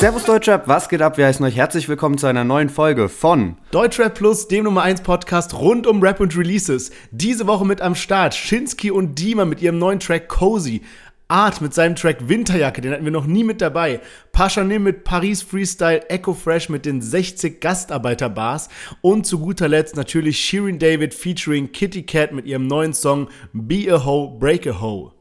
[0.00, 1.18] Servus Deutschrap, was geht ab?
[1.18, 5.02] Wir heißen euch herzlich willkommen zu einer neuen Folge von Deutschrap Plus, dem Nummer 1
[5.02, 6.90] Podcast rund um Rap und Releases.
[7.10, 10.80] Diese Woche mit am Start Shinsky und Dima mit ihrem neuen Track Cozy.
[11.28, 14.00] Art mit seinem Track Winterjacke, den hatten wir noch nie mit dabei.
[14.32, 18.70] Paschanim mit Paris Freestyle, Echo Fresh mit den 60 Gastarbeiterbars
[19.02, 23.92] und zu guter Letzt natürlich Shirin David featuring Kitty Cat mit ihrem neuen Song Be
[23.92, 25.12] a Ho, Break a Ho.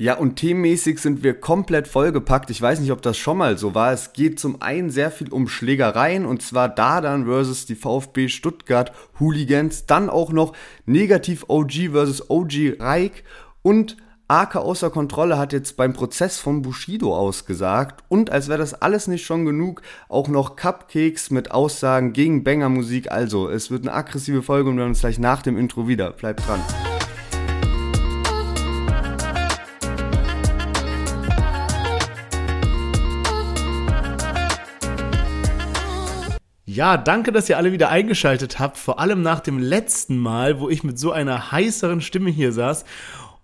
[0.00, 2.50] Ja, und themenmäßig sind wir komplett vollgepackt.
[2.50, 3.92] Ich weiß nicht, ob das schon mal so war.
[3.92, 8.92] Es geht zum einen sehr viel um Schlägereien und zwar Dardan versus die VfB Stuttgart
[9.18, 9.86] Hooligans.
[9.86, 10.52] Dann auch noch
[10.86, 13.24] Negativ OG versus OG Reik
[13.62, 13.96] und
[14.28, 19.08] Arke außer Kontrolle hat jetzt beim Prozess von Bushido ausgesagt und als wäre das alles
[19.08, 23.10] nicht schon genug, auch noch Cupcakes mit Aussagen gegen Banger-Musik.
[23.10, 26.12] Also, es wird eine aggressive Folge und wir hören uns gleich nach dem Intro wieder.
[26.12, 26.60] Bleibt dran.
[36.78, 38.78] Ja, danke, dass ihr alle wieder eingeschaltet habt.
[38.78, 42.84] Vor allem nach dem letzten Mal, wo ich mit so einer heißeren Stimme hier saß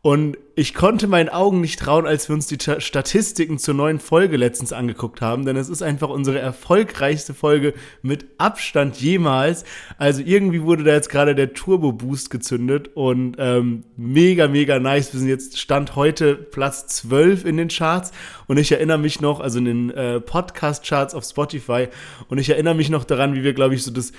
[0.04, 4.36] und ich konnte meinen Augen nicht trauen, als wir uns die Statistiken zur neuen Folge
[4.36, 9.64] letztens angeguckt haben, denn es ist einfach unsere erfolgreichste Folge mit Abstand jemals.
[9.96, 15.14] Also irgendwie wurde da jetzt gerade der Turbo-Boost gezündet und ähm, mega, mega nice.
[15.14, 18.12] Wir sind jetzt Stand heute Platz 12 in den Charts
[18.46, 21.88] und ich erinnere mich noch, also in den äh, Podcast-Charts auf Spotify
[22.28, 24.12] und ich erinnere mich noch daran, wie wir, glaube ich, so das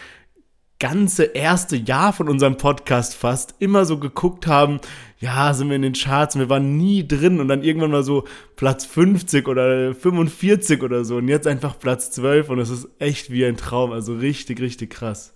[0.80, 4.80] ganze erste Jahr von unserem Podcast fast immer so geguckt haben,
[5.20, 8.04] ja, sind wir in den Charts und wir waren nie drin und dann irgendwann mal
[8.04, 12.90] so Platz 50 oder 45 oder so und jetzt einfach Platz 12 und es ist
[13.00, 15.34] echt wie ein Traum, also richtig, richtig krass.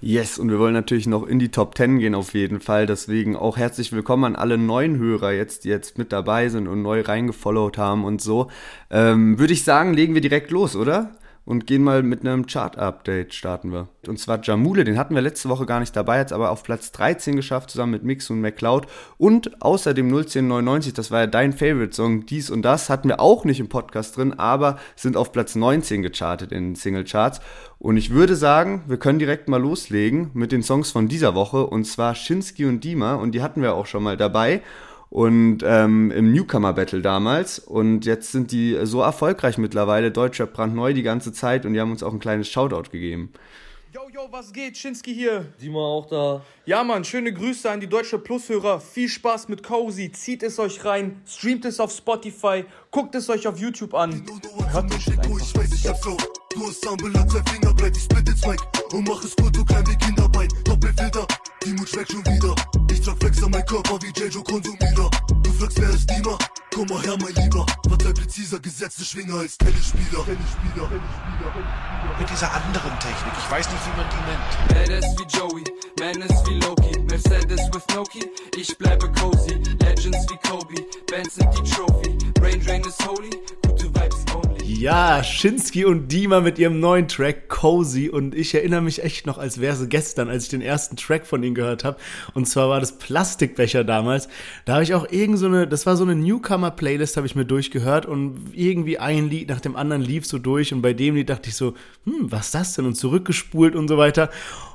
[0.00, 2.86] Yes, und wir wollen natürlich noch in die Top 10 gehen auf jeden Fall.
[2.86, 6.82] Deswegen auch herzlich willkommen an alle neuen Hörer jetzt, die jetzt mit dabei sind und
[6.82, 8.46] neu reingefollowt haben und so.
[8.90, 11.16] Ähm, Würde ich sagen, legen wir direkt los, oder?
[11.48, 13.88] Und gehen mal mit einem Chart-Update starten wir.
[14.06, 16.92] Und zwar Jamule, den hatten wir letzte Woche gar nicht dabei, jetzt aber auf Platz
[16.92, 18.86] 13 geschafft, zusammen mit Mix und McCloud.
[19.16, 23.60] Und außerdem 01099, das war ja dein Favorite-Song, dies und das, hatten wir auch nicht
[23.60, 27.40] im Podcast drin, aber sind auf Platz 19 gechartet in Single-Charts.
[27.78, 31.66] Und ich würde sagen, wir können direkt mal loslegen mit den Songs von dieser Woche,
[31.66, 34.60] und zwar Shinsky und Dima, und die hatten wir auch schon mal dabei
[35.10, 37.58] und ähm, im Newcomer Battle damals.
[37.58, 41.90] Und jetzt sind die so erfolgreich mittlerweile, Deutscher brandneu die ganze Zeit und die haben
[41.90, 43.32] uns auch ein kleines Shoutout gegeben.
[43.90, 44.76] Yo, yo, was geht?
[44.76, 45.46] Schinsky hier.
[45.62, 46.42] Dima auch da.
[46.66, 48.80] Ja, Mann, schöne Grüße an die Deutsche Plus-Hörer.
[48.80, 50.12] Viel Spaß mit Cozy.
[50.12, 54.26] Zieht es euch rein, streamt es auf Spotify, guckt es euch auf YouTube an.
[54.70, 56.16] Hört Shit einfach.
[56.58, 58.60] Du hast Ambulanz, zwei Finger breit, ich split ins Mic
[58.92, 60.48] und mach es gut, du kleine Kinderbein.
[60.64, 61.24] Doppelfilter,
[61.64, 62.52] die Mut schmeckt schon wieder.
[62.90, 65.08] Ich trag Flex an mein Körper wie Jejo Konsumierer.
[65.44, 66.36] Du fragst, wer ist Dima?
[66.74, 67.64] Komm mal her, mein Lieber.
[67.88, 70.24] Partei präziser, gesetzte Schwinger als Tennisspieler.
[70.24, 74.98] Tennisspieler, Tennisspieler, Mit dieser anderen Technik, ich weiß nicht, wie man die nennt.
[74.98, 75.64] Badass wie Joey,
[76.00, 78.26] Menace wie Loki, Mercedes with Noki.
[78.56, 80.74] Ich bleibe cozy, Legends wie Kobe,
[81.08, 82.18] Bands sind die Trophy.
[82.34, 83.30] Brain Drain ist holy,
[83.62, 84.47] gute Vibes only.
[84.78, 89.36] Ja, Shinsky und Dima mit ihrem neuen Track Cozy und ich erinnere mich echt noch,
[89.36, 91.96] als wäre es gestern, als ich den ersten Track von ihnen gehört habe.
[92.32, 94.28] Und zwar war das Plastikbecher damals.
[94.66, 97.44] Da habe ich auch irgend so eine, das war so eine Newcomer-Playlist, habe ich mir
[97.44, 101.28] durchgehört und irgendwie ein Lied nach dem anderen lief so durch und bei dem Lied
[101.28, 101.74] dachte ich so,
[102.04, 102.86] hm, was ist das denn?
[102.86, 104.30] Und zurückgespult und so weiter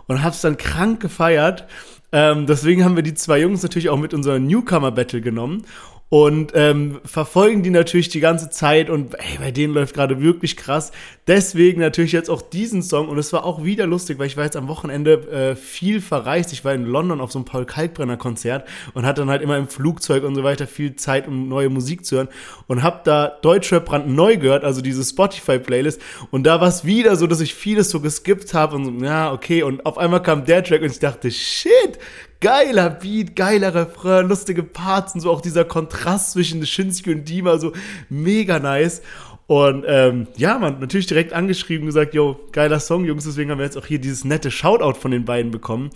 [0.08, 1.66] und hab's dann krank gefeiert.
[2.12, 5.64] Ähm, deswegen haben wir die zwei Jungs natürlich auch mit unserer Newcomer-Battle genommen
[6.13, 10.56] und ähm, verfolgen die natürlich die ganze Zeit und ey, bei denen läuft gerade wirklich
[10.56, 10.91] krass.
[11.25, 14.44] Deswegen natürlich jetzt auch diesen Song und es war auch wieder lustig, weil ich war
[14.44, 16.53] jetzt am Wochenende äh, viel verreist.
[16.53, 19.57] Ich war in London auf so einem Paul Kalkbrenner Konzert und hatte dann halt immer
[19.57, 22.28] im Flugzeug und so weiter viel Zeit, um neue Musik zu hören
[22.68, 27.16] und hab da Deutschrap brandneu gehört, also diese Spotify Playlist und da war es wieder
[27.16, 30.46] so, dass ich vieles so geskippt habe und so, ja, okay und auf einmal kam
[30.46, 31.97] der Track und ich dachte, shit,
[32.43, 37.57] geiler Beat, geiler Refrain, lustige Parts und so auch dieser Kontrast zwischen Shinsky und Dima,
[37.57, 37.72] so
[38.09, 39.01] mega nice.
[39.47, 43.66] Und ähm, ja, man, natürlich direkt angeschrieben, gesagt, yo, geiler Song, Jungs, deswegen haben wir
[43.66, 45.90] jetzt auch hier dieses nette Shoutout von den beiden bekommen.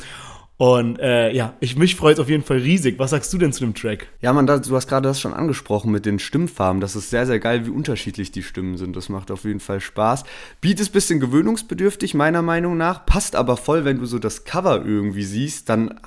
[0.57, 2.97] Und äh, ja, ich, mich freut es auf jeden Fall riesig.
[2.97, 4.07] Was sagst du denn zu dem Track?
[4.21, 6.81] Ja, man, du hast gerade das schon angesprochen mit den Stimmfarben.
[6.81, 8.95] Das ist sehr, sehr geil, wie unterschiedlich die Stimmen sind.
[8.95, 10.23] Das macht auf jeden Fall Spaß.
[10.59, 13.05] Beat ist ein bisschen gewöhnungsbedürftig, meiner Meinung nach.
[13.05, 15.99] Passt aber voll, wenn du so das Cover irgendwie siehst, dann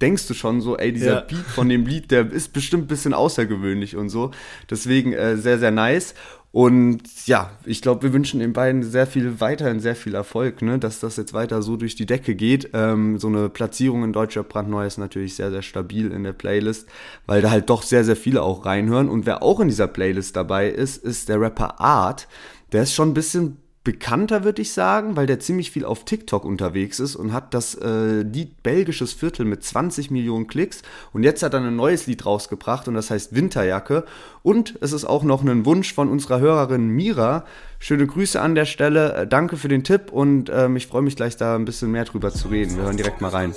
[0.00, 1.20] denkst du schon so, ey, dieser ja.
[1.20, 4.32] Beat von dem Lied, der ist bestimmt ein bisschen außergewöhnlich und so.
[4.68, 6.14] Deswegen äh, sehr, sehr nice.
[6.54, 10.78] Und ja, ich glaube, wir wünschen den beiden sehr viel weiterhin sehr viel Erfolg, ne?
[10.78, 12.70] dass das jetzt weiter so durch die Decke geht.
[12.74, 16.88] Ähm, so eine Platzierung in Deutscher Brandneu ist natürlich sehr, sehr stabil in der Playlist,
[17.26, 19.08] weil da halt doch sehr, sehr viele auch reinhören.
[19.08, 22.28] Und wer auch in dieser Playlist dabei ist, ist der Rapper Art.
[22.70, 26.46] der ist schon ein bisschen bekannter, würde ich sagen, weil der ziemlich viel auf TikTok
[26.46, 30.80] unterwegs ist und hat das äh, Lied Belgisches Viertel mit 20 Millionen Klicks.
[31.12, 34.04] Und jetzt hat er ein neues Lied rausgebracht und das heißt Winterjacke.
[34.42, 37.44] Und es ist auch noch ein Wunsch von unserer Hörerin Mira.
[37.78, 39.14] Schöne Grüße an der Stelle.
[39.14, 42.04] Äh, danke für den Tipp und ähm, ich freue mich gleich da ein bisschen mehr
[42.04, 42.76] drüber zu reden.
[42.76, 43.54] Wir hören direkt mal rein.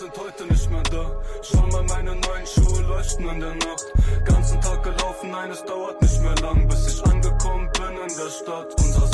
[1.41, 3.85] Schau mal, meine neuen Schuhe leuchten in der Nacht.
[4.25, 8.29] Ganzen Tag gelaufen, nein, es dauert nicht mehr lang, bis ich angekommen bin in der
[8.29, 8.75] Stadt.
[8.77, 9.06] Unser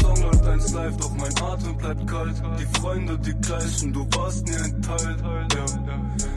[0.44, 2.36] Läuft eins doch mein Atem bleibt kalt.
[2.60, 5.16] Die Freunde, die gleichen, du warst nie ein Teil.
[5.56, 5.66] Ja.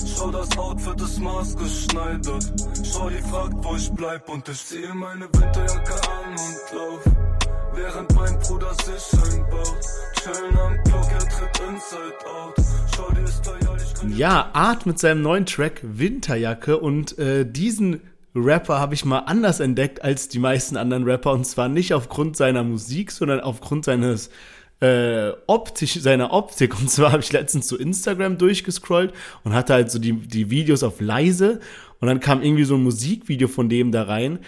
[0.06, 2.52] Schau, das Outfit ist maßgeschneidert.
[2.84, 7.16] Schau, die fragt, wo ich bleib und ich ziehe meine Winterjacke an und lauf.
[7.74, 9.76] Während mein Bruder sich einbaut.
[10.14, 12.54] Chillen am Block, er tritt inside out.
[12.94, 17.44] Schau, die ist loyal, ich kann Ja, Art mit seinem neuen Track Winterjacke und äh,
[17.44, 18.00] diesen
[18.36, 22.36] Rapper habe ich mal anders entdeckt als die meisten anderen Rapper und zwar nicht aufgrund
[22.36, 24.30] seiner Musik, sondern aufgrund seines
[24.80, 26.78] äh, optisch, seiner Optik.
[26.78, 29.12] Und zwar habe ich letztens zu so Instagram durchgescrollt
[29.44, 31.60] und hatte halt so die, die Videos auf leise
[32.00, 34.40] und dann kam irgendwie so ein Musikvideo von dem da rein.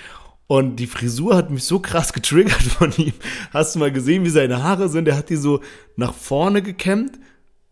[0.46, 3.12] Und die Frisur hat mich so krass getriggert von ihm.
[3.52, 5.05] Hast du mal gesehen, wie seine Haare sind?
[5.05, 5.61] Der hat die so
[5.96, 7.19] nach vorne gekämmt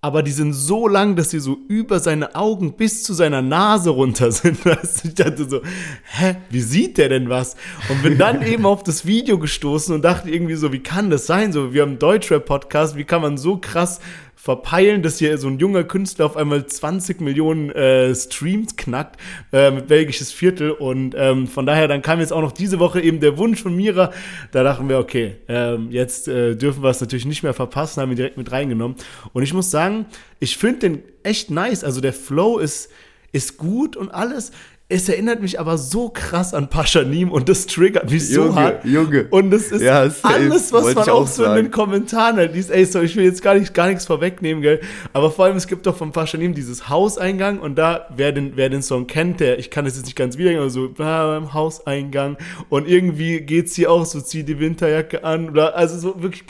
[0.06, 3.90] aber die sind so lang, dass sie so über seine Augen bis zu seiner Nase
[3.90, 4.60] runter sind.
[5.02, 5.62] ich dachte so,
[6.04, 7.56] hä, wie sieht der denn was?
[7.88, 11.26] Und bin dann eben auf das Video gestoßen und dachte irgendwie so, wie kann das
[11.26, 11.52] sein?
[11.52, 13.98] So, wir haben einen Deutschrap-Podcast, wie kann man so krass
[14.46, 19.20] verpeilen, dass hier so ein junger Künstler auf einmal 20 Millionen äh, Streams knackt
[19.52, 20.70] äh, mit belgisches Viertel.
[20.70, 23.75] Und ähm, von daher dann kam jetzt auch noch diese Woche eben der Wunsch von
[23.75, 24.12] Mira,
[24.52, 28.12] da dachten wir, okay, ähm, jetzt äh, dürfen wir es natürlich nicht mehr verpassen, haben
[28.12, 28.96] ihn direkt mit reingenommen.
[29.32, 30.06] Und ich muss sagen,
[30.38, 32.88] ich finde den echt nice, also der Flow ist
[33.32, 34.52] ist gut und alles.
[34.88, 38.84] Es erinnert mich aber so krass an Paschanim und das triggert mich so Junge, hart.
[38.84, 39.26] Junge.
[39.30, 42.70] Und das ist Ja, alles, was man auch so in den Kommentaren halt liest.
[42.70, 44.80] Ey, so, ich will jetzt gar nicht, gar nichts vorwegnehmen, gell.
[45.12, 48.68] Aber vor allem, es gibt doch von Paschanim dieses Hauseingang und da, wer den, wer
[48.68, 51.52] den Song kennt, der, ich kann es jetzt nicht ganz wiedergeben, aber so, ah, beim
[51.52, 52.36] Hauseingang.
[52.68, 56.44] Und irgendwie geht's hier auch so, zieh die Winterjacke an oder, also so wirklich,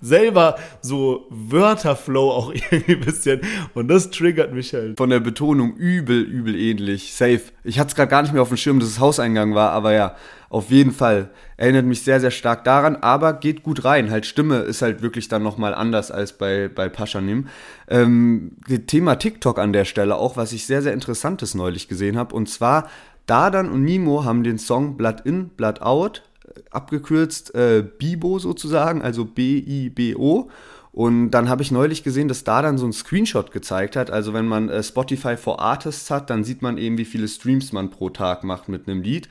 [0.00, 3.40] selber so Wörterflow auch irgendwie ein bisschen.
[3.74, 4.96] Und das triggert mich halt.
[4.96, 7.14] Von der Betonung übel, übel ähnlich.
[7.14, 7.40] Safe.
[7.62, 9.92] Ich hatte es gerade gar nicht mehr auf dem Schirm, dass es Hauseingang war, aber
[9.92, 10.16] ja,
[10.50, 11.30] auf jeden Fall.
[11.56, 14.10] Erinnert mich sehr, sehr stark daran, aber geht gut rein.
[14.10, 17.48] Halt, Stimme ist halt wirklich dann nochmal anders als bei, bei Paschanim.
[17.88, 18.52] Ähm,
[18.86, 22.34] Thema TikTok an der Stelle auch, was ich sehr, sehr interessantes neulich gesehen habe.
[22.34, 22.88] Und zwar,
[23.26, 26.22] Dardan und Nimo haben den Song Blood In, Blood Out
[26.70, 30.48] abgekürzt äh, Bibo sozusagen, also B-I-B-O.
[30.94, 34.12] Und dann habe ich neulich gesehen, dass da dann so ein Screenshot gezeigt hat.
[34.12, 37.72] Also wenn man äh, Spotify for Artists hat, dann sieht man eben, wie viele Streams
[37.72, 39.28] man pro Tag macht mit einem Lied.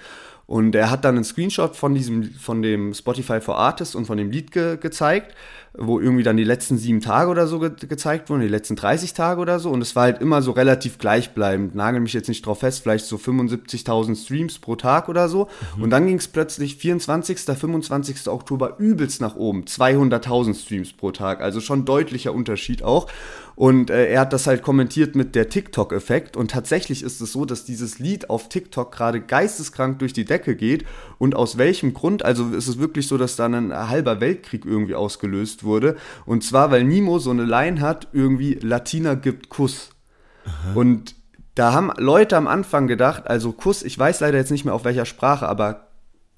[0.54, 4.20] Und er hat dann einen Screenshot von diesem, von dem Spotify for Artists und von
[4.20, 5.34] dem Lied ge gezeigt,
[5.76, 9.14] wo irgendwie dann die letzten sieben Tage oder so ge gezeigt wurden, die letzten 30
[9.14, 9.72] Tage oder so.
[9.72, 11.74] Und es war halt immer so relativ gleichbleibend.
[11.74, 15.48] Nagel mich jetzt nicht drauf fest, vielleicht so 75.000 Streams pro Tag oder so.
[15.76, 15.84] Mhm.
[15.86, 18.28] Und dann ging es plötzlich 24., 25.
[18.28, 19.64] Oktober übelst nach oben.
[19.64, 21.42] 200.000 Streams pro Tag.
[21.42, 23.08] Also schon deutlicher Unterschied auch.
[23.56, 26.36] Und äh, er hat das halt kommentiert mit der TikTok-Effekt.
[26.36, 30.56] Und tatsächlich ist es so, dass dieses Lied auf TikTok gerade geisteskrank durch die Decke
[30.56, 30.86] geht.
[31.20, 32.26] Und aus welchem Grund?
[32.26, 35.98] Also ist es wirklich so, dass da ein halber Weltkrieg irgendwie ausgelöst wurde.
[36.26, 39.90] Und zwar, weil Nimo so eine Line hat, irgendwie Latina gibt Kuss.
[40.46, 40.74] Aha.
[40.74, 41.16] Und
[41.56, 44.86] da haben Leute am Anfang gedacht, also Kuss, ich weiß leider jetzt nicht mehr auf
[44.86, 45.93] welcher Sprache, aber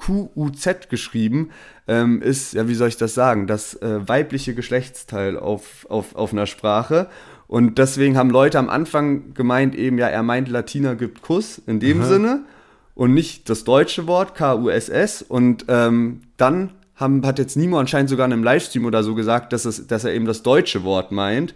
[0.06, 1.50] QUZ geschrieben,
[1.88, 6.32] ähm, ist, ja, wie soll ich das sagen, das äh, weibliche Geschlechtsteil auf, auf, auf
[6.32, 7.08] einer Sprache.
[7.48, 11.80] Und deswegen haben Leute am Anfang gemeint, eben, ja, er meint, Latina gibt Kuss in
[11.80, 12.08] dem Aha.
[12.08, 12.44] Sinne
[12.96, 15.22] und nicht das deutsche Wort, K-U-S-S.
[15.22, 19.54] Und ähm, dann haben, hat jetzt Nimo anscheinend sogar in einem Livestream oder so gesagt,
[19.54, 21.54] dass, es, dass er eben das deutsche Wort meint.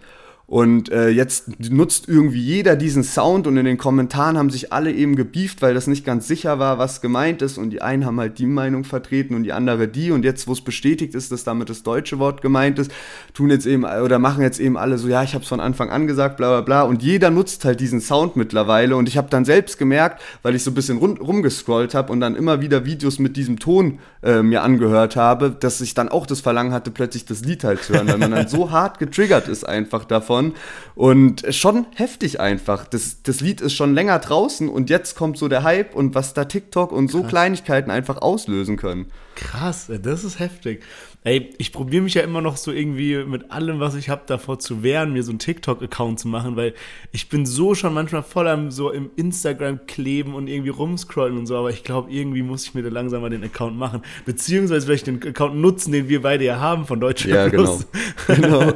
[0.50, 4.91] Und äh, jetzt nutzt irgendwie jeder diesen Sound und in den Kommentaren haben sich alle
[4.91, 7.60] eben gebieft, weil das nicht ganz sicher war, was gemeint ist.
[7.60, 10.10] Und die einen haben halt die Meinung vertreten und die andere die.
[10.10, 12.89] Und jetzt, wo es bestätigt ist, dass damit das deutsche Wort gemeint ist,
[13.36, 15.91] tun jetzt eben oder machen jetzt eben alle so, ja, ich habe es von Anfang
[15.91, 16.82] an gesagt, bla bla bla.
[16.82, 18.96] Und jeder nutzt halt diesen Sound mittlerweile.
[18.96, 22.36] Und ich habe dann selbst gemerkt, weil ich so ein bisschen rumgescrollt habe und dann
[22.36, 26.39] immer wieder Videos mit diesem Ton äh, mir angehört habe, dass ich dann auch das
[26.39, 29.63] Verlangen hatte, plötzlich das Lied halt zu hören, weil man dann so hart getriggert ist
[29.63, 30.53] einfach davon von.
[30.96, 32.86] Und schon heftig einfach.
[32.88, 36.34] Das, das Lied ist schon länger draußen und jetzt kommt so der Hype und was
[36.34, 39.12] da TikTok und so Kleinigkeiten einfach auslösen können.
[39.39, 40.84] Krass, das ist heftig.
[41.24, 44.60] Ey, ich probiere mich ja immer noch so irgendwie mit allem, was ich habe, davor
[44.60, 46.74] zu wehren, mir so einen TikTok-Account zu machen, weil
[47.13, 51.46] ich bin so schon manchmal voll am so im Instagram kleben und irgendwie rumscrollen und
[51.46, 54.86] so, aber ich glaube, irgendwie muss ich mir da langsam mal den Account machen, beziehungsweise
[54.86, 57.79] vielleicht den Account nutzen, den wir beide ja haben von Deutschland Ja, genau.
[58.27, 58.74] genau.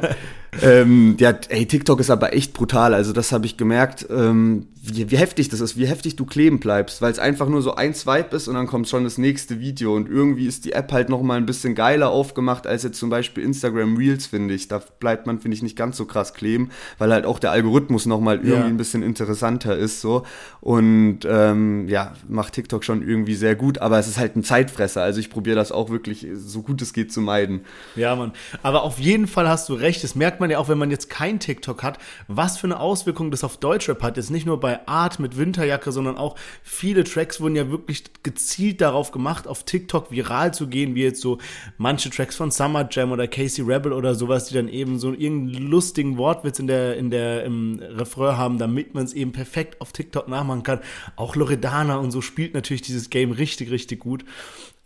[0.62, 2.94] ähm, ja, ey, TikTok ist aber echt brutal.
[2.94, 6.60] Also das habe ich gemerkt, ähm, wie, wie, heftig das ist, wie heftig du kleben
[6.60, 9.60] bleibst, weil es einfach nur so ein Swipe ist und dann kommt schon das nächste
[9.60, 12.98] Video und irgendwie ist die App halt noch mal ein bisschen geiler aufgemacht als jetzt
[12.98, 14.68] zum Beispiel Instagram Reels, finde ich.
[14.68, 18.06] Da bleibt man, finde ich, nicht ganz so krass kleben, weil halt auch der Algorithmus
[18.06, 18.64] noch mal irgendwie ja.
[18.64, 20.24] ein bisschen interessanter ist so
[20.60, 25.02] und ähm, ja, macht TikTok schon irgendwie sehr gut, aber es ist halt ein Zeitfresser.
[25.02, 27.64] Also ich probiere das auch wirklich so gut es geht zu meiden.
[27.96, 28.32] Ja, Mann.
[28.62, 30.02] Aber auf jeden Fall hast du recht.
[30.04, 33.30] Das merkt man ja auch, wenn man jetzt kein TikTok hat, was für eine Auswirkung
[33.30, 34.16] das auf Deutschrap hat.
[34.16, 38.80] Jetzt nicht nur bei Art mit Winterjacke, sondern auch viele Tracks wurden ja wirklich gezielt
[38.80, 41.38] darauf gemacht, auf TikTok viral zu gehen, wie jetzt so
[41.78, 45.68] manche Tracks von Summer Jam oder Casey Rebel oder sowas, die dann eben so irgendeinen
[45.68, 49.92] lustigen Wortwitz in der, in der, im Refrain haben, damit man es eben perfekt auf
[49.92, 50.80] TikTok nachmachen kann.
[51.16, 54.24] Auch Loredana und so spielt natürlich dieses Game richtig, richtig gut.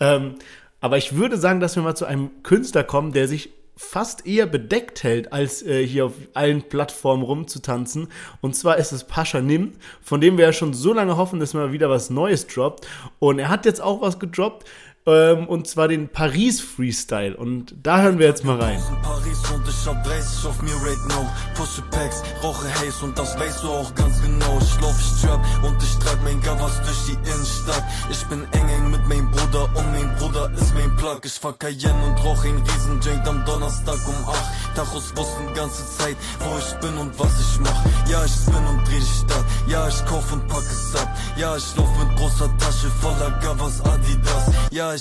[0.01, 0.35] Ähm,
[0.81, 4.47] aber ich würde sagen, dass wir mal zu einem Künstler kommen, der sich fast eher
[4.47, 8.09] bedeckt hält, als äh, hier auf allen Plattformen rumzutanzen.
[8.41, 9.73] Und zwar ist es Pascha Nim,
[10.03, 12.87] von dem wir ja schon so lange hoffen, dass mal wieder was Neues droppt.
[13.21, 14.69] Und er hat jetzt auch was gedroppt
[15.07, 17.37] ähm, und zwar den Paris Freestyle.
[17.37, 18.83] Und da hören wir jetzt mal rein.
[19.03, 21.27] Paris und ich hab 30 auf mir right now.
[21.55, 24.59] Pushe Packs, rauche Haze und das weißt du auch ganz genau.
[24.61, 27.85] Ich lauf, ich trap und ich trag mein Gavas durch die Innenstadt.
[28.11, 31.21] Ich bin eng eng mit meinem Bruder und mein Bruder ist mein Plug.
[31.25, 34.77] Ich fahr Cayenne und rauch ein Riesenjoint am Donnerstag um 8.
[34.77, 37.85] Tachos wussten ganze Zeit, wo ich bin und was ich mach.
[38.09, 39.45] Ja, ich spin und dreh die Stadt.
[39.67, 41.09] Ja, ich kauf und pack es ab.
[41.37, 44.53] Ja, ich lauf mit großer Tasche voller Gavas Adidas.
[44.71, 44.95] Ja,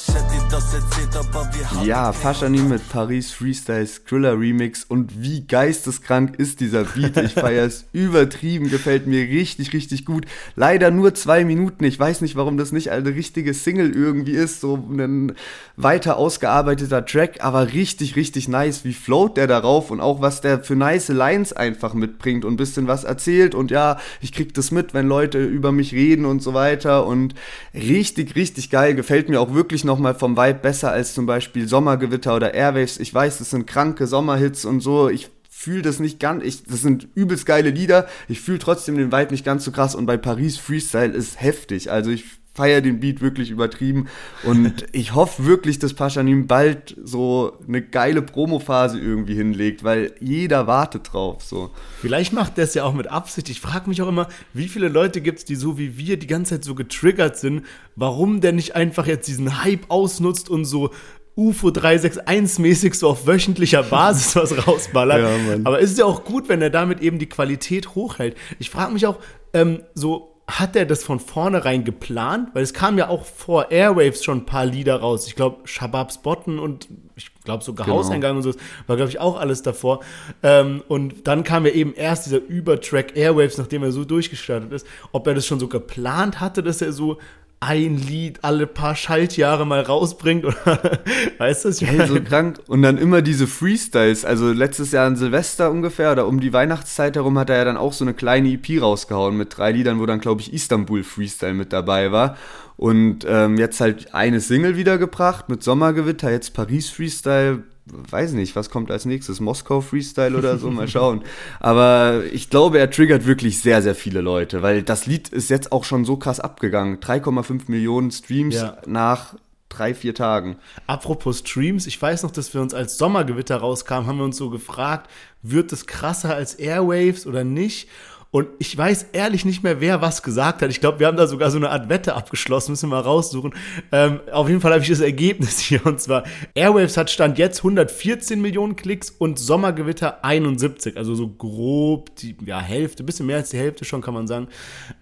[1.84, 7.18] Ja, Faschani mit Paris Freestyle Skriller Remix und wie geisteskrank ist dieser Beat.
[7.18, 10.26] Ich feiere es übertrieben, gefällt mir richtig, richtig gut.
[10.56, 11.84] Leider nur zwei Minuten.
[11.84, 15.34] Ich weiß nicht, warum das nicht eine richtige Single irgendwie ist, so ein
[15.78, 18.86] weiter ausgearbeiteter Track, aber richtig, richtig nice.
[18.86, 22.58] Wie float der darauf und auch was der für nice Lines einfach mitbringt und ein
[22.58, 26.44] bisschen was erzählt und ja, ich krieg das mit, wenn Leute über mich reden und
[26.44, 27.34] so weiter und
[27.74, 28.94] richtig, richtig geil.
[28.94, 33.00] Gefällt mir auch wirklich nochmal vom Vibe besser als zum Beispiel Sommergewitter oder Airwaves.
[33.00, 35.10] Ich weiß, das sind kranke Sommerhits und so.
[35.10, 38.08] Ich fühle das nicht ganz, ich, das sind übelst geile Lieder.
[38.28, 41.92] Ich fühle trotzdem den Vibe nicht ganz so krass und bei Paris Freestyle ist heftig.
[41.92, 42.26] Also ich
[42.58, 44.08] feiere den Beat wirklich übertrieben
[44.44, 50.66] und ich hoffe wirklich, dass Paschanim bald so eine geile Promophase irgendwie hinlegt, weil jeder
[50.66, 51.44] wartet drauf.
[51.44, 51.70] So.
[52.02, 53.50] Vielleicht macht der es ja auch mit Absicht.
[53.50, 56.26] Ich frage mich auch immer, wie viele Leute gibt es, die so wie wir die
[56.26, 57.64] ganze Zeit so getriggert sind,
[57.96, 60.90] warum der nicht einfach jetzt diesen Hype ausnutzt und so
[61.36, 65.22] UFO 361 mäßig so auf wöchentlicher Basis was rausballert.
[65.22, 68.36] Ja, Aber ist ja auch gut, wenn er damit eben die Qualität hochhält.
[68.58, 69.20] Ich frage mich auch,
[69.54, 72.50] ähm, so hat er das von vornherein geplant?
[72.54, 75.28] Weil es kam ja auch vor Airwaves schon ein paar Lieder raus.
[75.28, 77.98] Ich glaube, Shababs Botten und ich glaube sogar genau.
[77.98, 78.54] Hauseingang und so
[78.88, 80.00] war, glaube ich, auch alles davor.
[80.44, 84.88] Ähm, und dann kam ja eben erst dieser Übertrack Airwaves, nachdem er so durchgestartet ist.
[85.12, 87.18] Ob er das schon so geplant hatte, dass er so
[87.60, 91.00] ein Lied alle paar Schaltjahre mal rausbringt oder?
[91.40, 92.60] Weißt du, ich hey, so krank.
[92.68, 97.16] Und dann immer diese Freestyles, also letztes Jahr an Silvester ungefähr oder um die Weihnachtszeit
[97.16, 100.06] herum hat er ja dann auch so eine kleine EP rausgehauen mit drei Liedern, wo
[100.06, 102.38] dann glaube ich Istanbul Freestyle mit dabei war.
[102.76, 108.70] Und ähm, jetzt halt eine Single wiedergebracht mit Sommergewitter, jetzt Paris Freestyle weiß nicht, was
[108.70, 109.40] kommt als nächstes?
[109.40, 111.24] Moskau Freestyle oder so, mal schauen.
[111.60, 115.72] Aber ich glaube, er triggert wirklich sehr, sehr viele Leute, weil das Lied ist jetzt
[115.72, 116.98] auch schon so krass abgegangen.
[117.00, 118.78] 3,5 Millionen Streams ja.
[118.86, 119.36] nach
[119.70, 120.58] drei, vier Tagen.
[120.88, 124.50] Apropos Streams, ich weiß noch, dass wir uns als Sommergewitter rauskamen, haben wir uns so
[124.50, 125.10] gefragt,
[125.42, 127.90] wird es krasser als Airwaves oder nicht?
[128.38, 130.70] Und ich weiß ehrlich nicht mehr, wer was gesagt hat.
[130.70, 133.56] Ich glaube, wir haben da sogar so eine Art Wette abgeschlossen, müssen wir mal raussuchen.
[133.92, 135.84] Ähm, auf jeden Fall habe ich das Ergebnis hier.
[135.88, 140.98] Und zwar, Airwaves hat Stand jetzt 114 Millionen Klicks und Sommergewitter 71.
[140.98, 144.50] Also so grob die ja, Hälfte, bisschen mehr als die Hälfte schon, kann man sagen.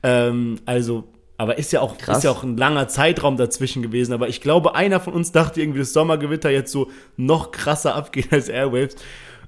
[0.01, 1.03] Ähm, also
[1.37, 4.13] aber ist ja auch ist ja auch ein langer Zeitraum dazwischen gewesen.
[4.13, 8.31] Aber ich glaube, einer von uns dachte irgendwie, das Sommergewitter jetzt so noch krasser abgeht
[8.31, 8.95] als Airwaves.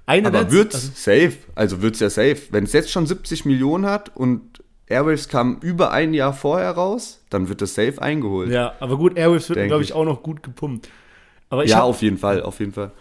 [0.07, 2.37] Eine Aber wird also, safe, also wird es ja safe.
[2.49, 7.21] Wenn es jetzt schon 70 Millionen hat und Airwaves kam über ein Jahr vorher raus,
[7.29, 8.49] dann wird das safe eingeholt.
[8.49, 10.89] Ja, aber gut, Airwaves wird, glaube ich, auch noch gut gepumpt.
[11.49, 12.91] Aber ja, hab, auf jeden Fall, auf jeden Fall.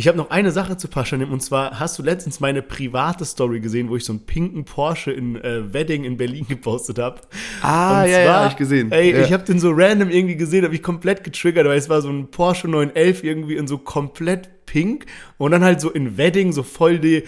[0.00, 3.60] Ich habe noch eine Sache zu Paschanim und zwar hast du letztens meine private Story
[3.60, 7.20] gesehen, wo ich so einen pinken Porsche in äh, Wedding in Berlin gepostet habe.
[7.60, 8.92] Ah, ja, ja, hab ich gesehen.
[8.92, 9.20] Ey, ja.
[9.20, 12.08] ich habe den so random irgendwie gesehen, habe ich komplett getriggert, weil es war so
[12.08, 15.04] ein Porsche 911 irgendwie in so komplett pink
[15.36, 17.24] und dann halt so in Wedding so voll die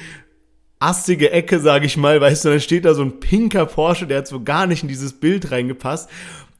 [0.79, 4.19] assige Ecke, sage ich mal, weißt du, dann steht da so ein pinker Porsche, der
[4.19, 6.09] hat so gar nicht in dieses Bild reingepasst.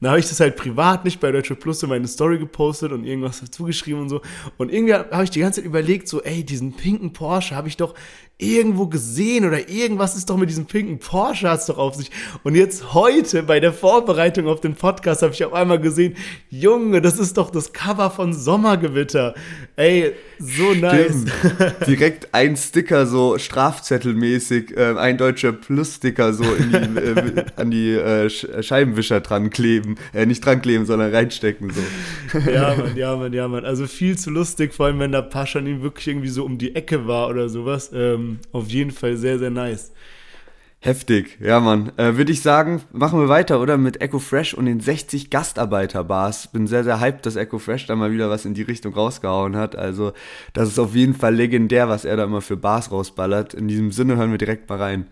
[0.03, 3.05] Dann habe ich das halt privat nicht bei Deutsche Plus in meine Story gepostet und
[3.05, 4.21] irgendwas dazu geschrieben und so.
[4.57, 7.77] Und irgendwie habe ich die ganze Zeit überlegt, so, ey, diesen pinken Porsche habe ich
[7.77, 7.93] doch
[8.37, 12.11] irgendwo gesehen oder irgendwas ist doch mit diesem pinken Porsche hat's doch auf sich.
[12.43, 16.15] Und jetzt heute bei der Vorbereitung auf den Podcast habe ich auf einmal gesehen,
[16.49, 19.35] Junge, das ist doch das Cover von Sommergewitter.
[19.75, 21.25] Ey, so nice.
[21.87, 28.29] Direkt ein Sticker so strafzettelmäßig, äh, ein deutscher Plus-Sticker so die, äh, an die äh,
[28.29, 29.95] Scheibenwischer dran kleben.
[30.13, 32.39] Äh, nicht dran kleben, sondern reinstecken so.
[32.51, 33.65] Ja, Mann, ja, Mann, ja, Mann.
[33.65, 36.75] Also viel zu lustig, vor allem wenn der Pascha ihm wirklich irgendwie so um die
[36.75, 37.91] Ecke war oder sowas.
[37.93, 39.91] Ähm, auf jeden Fall sehr, sehr nice.
[40.85, 41.93] Heftig, ja Mann.
[41.95, 43.77] Äh, Würde ich sagen, machen wir weiter, oder?
[43.77, 46.47] Mit Echo Fresh und den 60 Gastarbeiter-Bars.
[46.47, 49.55] Bin sehr, sehr hyped, dass Echo Fresh da mal wieder was in die Richtung rausgehauen
[49.55, 49.77] hat.
[49.77, 50.11] Also,
[50.51, 53.53] das ist auf jeden Fall legendär, was er da immer für Bars rausballert.
[53.53, 55.07] In diesem Sinne hören wir direkt mal rein.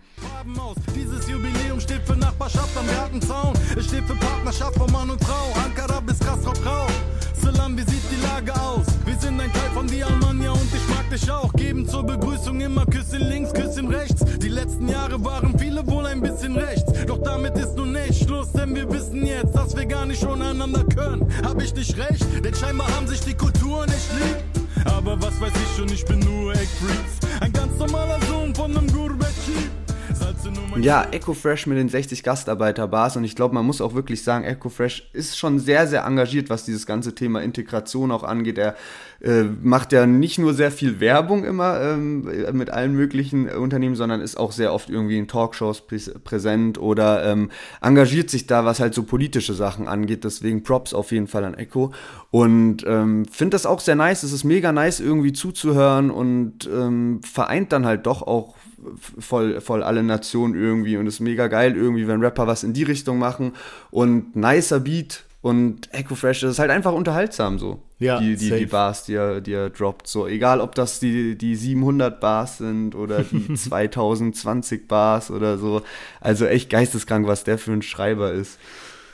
[0.93, 3.53] Dieses Jubiläum steht für Nachbarschaft am Gartenzaun.
[3.77, 5.53] Es steht für Partnerschaft von Mann und Frau.
[5.63, 6.87] Ankara bis Kastrop Grau.
[7.41, 8.87] Salam, wie sieht die Lage aus?
[9.05, 11.51] Wir sind ein Teil von die Almania und ich dich auch.
[11.53, 14.23] Geben zur Begrüßung immer Küsschen links, Küsschen rechts.
[14.39, 16.91] Die letzten Jahre waren viele wohl ein bisschen rechts.
[17.05, 20.83] Doch damit ist nun nicht Schluss, denn wir wissen jetzt, dass wir gar nicht voneinander
[20.85, 21.27] können.
[21.43, 22.25] Hab ich nicht recht?
[22.43, 24.85] Denn scheinbar haben sich die Kulturen nicht lieb.
[24.85, 27.41] Aber was weiß ich schon, ich bin nur Egg Freaks.
[27.41, 29.80] Ein ganz normaler Sohn von einem Gurbet-Jeep.
[30.79, 35.09] Ja, EcoFresh mit den 60 Gastarbeiterbars und ich glaube, man muss auch wirklich sagen, EcoFresh
[35.13, 38.57] ist schon sehr, sehr engagiert, was dieses ganze Thema Integration auch angeht.
[38.57, 38.75] Er
[39.21, 44.21] äh, macht ja nicht nur sehr viel Werbung immer ähm, mit allen möglichen Unternehmen, sondern
[44.21, 45.83] ist auch sehr oft irgendwie in Talkshows
[46.23, 50.23] präsent oder ähm, engagiert sich da, was halt so politische Sachen angeht.
[50.23, 51.91] Deswegen Props auf jeden Fall an Echo
[52.31, 54.23] und ähm, finde das auch sehr nice.
[54.23, 58.55] Es ist mega nice irgendwie zuzuhören und ähm, vereint dann halt doch auch
[59.19, 62.83] voll, voll alle Nationen irgendwie und ist mega geil irgendwie, wenn Rapper was in die
[62.83, 63.53] Richtung machen
[63.89, 67.81] und nicer Beat und Echo Fresh, das ist halt einfach unterhaltsam so.
[67.97, 70.07] Ja, die, die, die Bars, die er, die er droppt.
[70.07, 75.81] So, egal ob das die, die 700 Bars sind oder die 2020 Bars oder so.
[76.19, 78.59] Also echt geisteskrank, was der für ein Schreiber ist.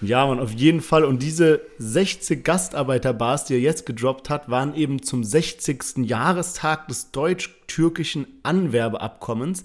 [0.02, 1.04] Ja, man, auf jeden Fall.
[1.04, 5.98] Und diese 60 Gastarbeiterbars, die er jetzt gedroppt hat, waren eben zum 60.
[6.08, 9.64] Jahrestag des deutsch-türkischen Anwerbeabkommens.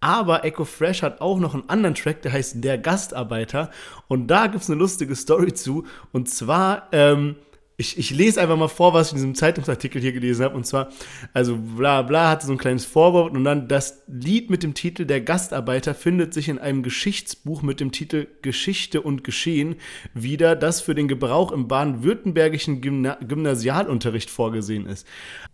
[0.00, 3.70] Aber Echo Fresh hat auch noch einen anderen Track, der heißt Der Gastarbeiter.
[4.08, 5.84] Und da gibt es eine lustige Story zu.
[6.12, 7.36] Und zwar, ähm,
[7.80, 10.54] ich, ich lese einfach mal vor, was ich in diesem Zeitungsartikel hier gelesen habe.
[10.54, 10.90] Und zwar,
[11.32, 15.06] also bla bla hatte so ein kleines Vorwort und dann das Lied mit dem Titel
[15.06, 19.76] Der Gastarbeiter findet sich in einem Geschichtsbuch mit dem Titel Geschichte und Geschehen
[20.12, 25.06] wieder, das für den Gebrauch im baden-württembergischen Gymna Gymnasialunterricht vorgesehen ist.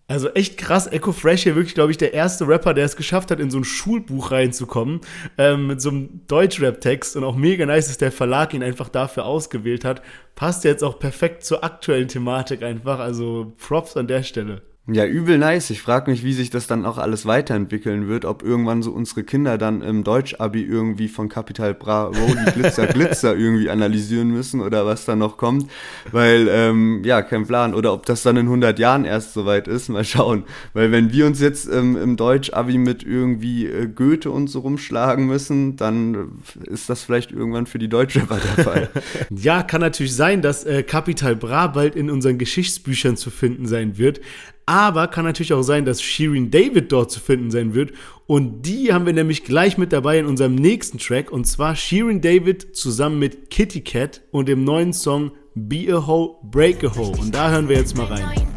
[0.09, 3.33] Also echt krass, Echo Fresh hier wirklich, glaube ich, der erste Rapper, der es geschafft
[3.33, 5.01] hat, in so ein Schulbuch reinzukommen,
[5.37, 9.25] ähm, mit so einem Deutschrap-Text und auch mega nice, dass der Verlag ihn einfach dafür
[9.25, 10.03] ausgewählt hat.
[10.37, 14.63] Passt jetzt auch perfekt zur aktuellen Thematik einfach, also Props an der Stelle.
[14.89, 15.71] Ja, übel nice.
[15.71, 19.25] Ich frage mich, wie sich das dann auch alles weiterentwickeln wird, ob irgendwann so unsere
[19.25, 24.87] Kinder dann im Deutsch-Abi irgendwie von Capital Bra Rolli Glitzer Glitzer irgendwie analysieren müssen oder
[24.87, 25.69] was da noch kommt,
[26.13, 27.75] weil, ähm, ja, kein Plan.
[27.75, 30.45] Oder ob das dann in 100 Jahren erst soweit ist, mal schauen.
[30.73, 35.27] Weil wenn wir uns jetzt ähm, im Deutsch-Abi mit irgendwie äh, Goethe und so rumschlagen
[35.27, 38.89] müssen, dann ist das vielleicht irgendwann für die Deutschrapper der Fall.
[39.31, 43.99] ja, kann natürlich sein, dass äh, Capital Bra bald in unseren Geschichtsbüchern zu finden sein
[43.99, 44.21] wird.
[44.67, 47.93] Aber kann natürlich auch sein, dass Shirin David dort zu finden sein wird.
[48.27, 51.31] Und die haben wir nämlich gleich mit dabei in unserem nächsten Track.
[51.31, 56.41] Und zwar Shirin David zusammen mit Kitty Cat und dem neuen Song Be a Ho,
[56.43, 57.15] Break a Ho.
[57.19, 58.56] Und da hören wir jetzt mal rein.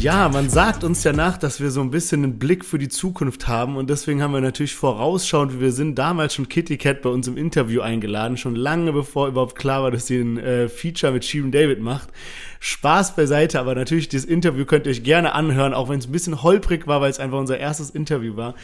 [0.00, 2.88] Ja, man sagt uns ja nach, dass wir so ein bisschen einen Blick für die
[2.88, 7.00] Zukunft haben und deswegen haben wir natürlich vorausschauend, wie wir sind, damals schon Kitty Cat
[7.00, 10.68] bei uns im Interview eingeladen, schon lange bevor überhaupt klar war, dass sie ein äh,
[10.68, 12.10] Feature mit Shirin David macht.
[12.60, 16.12] Spaß beiseite, aber natürlich dieses Interview könnt ihr euch gerne anhören, auch wenn es ein
[16.12, 18.54] bisschen holprig war, weil es einfach unser erstes Interview war.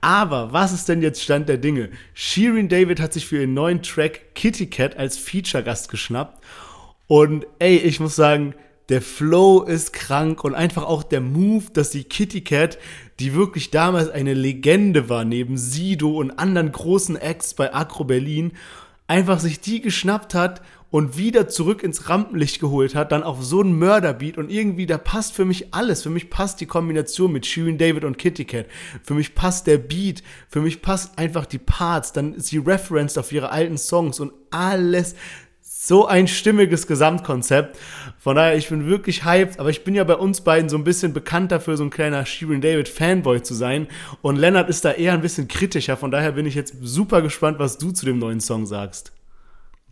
[0.00, 1.90] Aber was ist denn jetzt Stand der Dinge?
[2.14, 6.42] Shirin David hat sich für ihren neuen Track Kitty Cat als Feature-Gast geschnappt
[7.06, 8.54] und ey, ich muss sagen,
[8.88, 12.78] der Flow ist krank und einfach auch der Move, dass die Kitty Cat,
[13.20, 18.52] die wirklich damals eine Legende war, neben Sido und anderen großen Acts bei Acro Berlin,
[19.06, 23.60] einfach sich die geschnappt hat und wieder zurück ins Rampenlicht geholt hat, dann auf so
[23.60, 26.02] einen Mörderbeat und irgendwie, da passt für mich alles.
[26.02, 28.66] Für mich passt die Kombination mit Shirin David und Kitty Cat.
[29.04, 30.22] Für mich passt der Beat.
[30.48, 32.12] Für mich passt einfach die Parts.
[32.12, 35.14] Dann ist sie referenced auf ihre alten Songs und alles
[35.62, 37.78] so ein stimmiges Gesamtkonzept.
[38.18, 40.84] Von daher, ich bin wirklich hyped, aber ich bin ja bei uns beiden so ein
[40.84, 43.86] bisschen bekannt dafür, so ein kleiner Shirin David Fanboy zu sein.
[44.20, 45.96] Und Lennart ist da eher ein bisschen kritischer.
[45.96, 49.12] Von daher bin ich jetzt super gespannt, was du zu dem neuen Song sagst.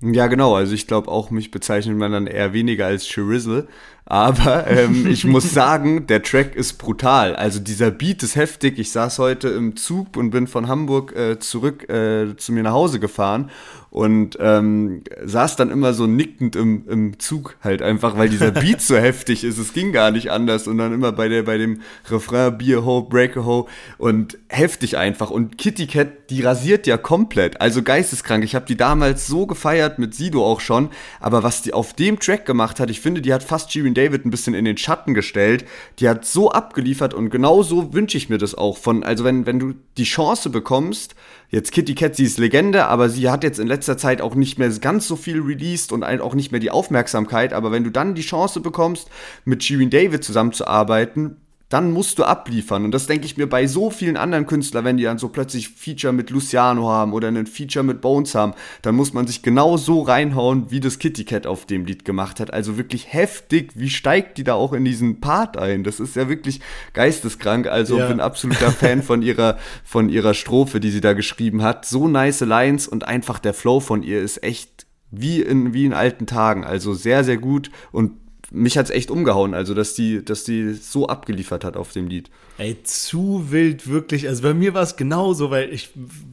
[0.00, 0.54] Ja, genau.
[0.54, 3.66] Also ich glaube auch, mich bezeichnet man dann eher weniger als Shirizzle.
[4.10, 7.36] Aber ähm, ich muss sagen, der Track ist brutal.
[7.36, 8.78] Also dieser Beat ist heftig.
[8.78, 12.72] Ich saß heute im Zug und bin von Hamburg äh, zurück äh, zu mir nach
[12.72, 13.50] Hause gefahren
[13.90, 18.80] und ähm, saß dann immer so nickend im, im Zug halt einfach, weil dieser Beat
[18.80, 19.58] so heftig ist.
[19.58, 23.02] Es ging gar nicht anders und dann immer bei der bei dem Refrain Beer Ho,
[23.02, 25.30] Break a Ho und heftig einfach.
[25.30, 28.44] Und Kitty Cat, die rasiert ja komplett, also geisteskrank.
[28.44, 30.90] Ich habe die damals so gefeiert mit Sido auch schon,
[31.20, 34.24] aber was die auf dem Track gemacht hat, ich finde, die hat fast Shirin David
[34.24, 35.64] ein bisschen in den Schatten gestellt.
[35.98, 39.02] Die hat so abgeliefert und genau so wünsche ich mir das auch von.
[39.02, 41.14] Also wenn wenn du die Chance bekommst
[41.50, 44.58] Jetzt Kitty Cat, sie ist Legende, aber sie hat jetzt in letzter Zeit auch nicht
[44.58, 47.54] mehr ganz so viel released und auch nicht mehr die Aufmerksamkeit.
[47.54, 49.08] Aber wenn du dann die Chance bekommst,
[49.46, 52.84] mit Shirin David zusammenzuarbeiten, dann musst du abliefern.
[52.84, 55.68] Und das denke ich mir bei so vielen anderen Künstlern, wenn die dann so plötzlich
[55.68, 59.76] Feature mit Luciano haben oder einen Feature mit Bones haben, dann muss man sich genau
[59.76, 62.52] so reinhauen, wie das Kitty Cat auf dem Lied gemacht hat.
[62.52, 65.84] Also wirklich heftig, wie steigt die da auch in diesen Part ein?
[65.84, 66.60] Das ist ja wirklich
[66.94, 67.66] geisteskrank.
[67.66, 68.08] Also ja.
[68.08, 71.84] bin absoluter Fan von ihrer, von ihrer Strophe, die sie da geschrieben hat.
[71.84, 75.92] So nice Lines und einfach der Flow von ihr ist echt wie in, wie in
[75.92, 76.64] alten Tagen.
[76.64, 78.12] Also sehr, sehr gut und
[78.50, 82.30] mich hat's echt umgehauen, also dass die, dass die so abgeliefert hat auf dem Lied.
[82.56, 84.26] Ey, zu wild, wirklich.
[84.26, 85.90] Also bei mir war es genauso, weil ich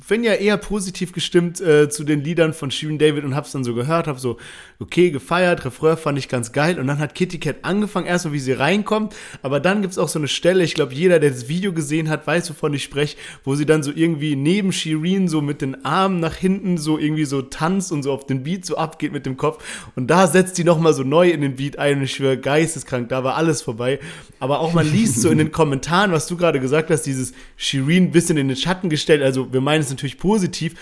[0.09, 3.63] bin ja eher positiv gestimmt äh, zu den Liedern von Shirin David und hab's dann
[3.63, 4.37] so gehört, hab so,
[4.79, 6.79] okay, gefeiert, Refrain fand ich ganz geil.
[6.79, 10.17] Und dann hat Kitty Cat angefangen, erstmal wie sie reinkommt, aber dann gibt's auch so
[10.17, 13.53] eine Stelle, ich glaube, jeder, der das Video gesehen hat, weiß, wovon ich spreche, wo
[13.53, 17.43] sie dann so irgendwie neben Shirin so mit den Armen nach hinten so irgendwie so
[17.43, 19.63] tanzt und so auf den Beat so abgeht mit dem Kopf.
[19.95, 23.23] Und da setzt sie nochmal so neu in den Beat ein ich schwöre, geisteskrank, da
[23.23, 23.99] war alles vorbei.
[24.39, 28.11] Aber auch man liest so in den Kommentaren, was du gerade gesagt hast, dieses Shireen
[28.11, 30.75] bisschen in den Schatten gestellt, also wir meinen es natürlich positiv,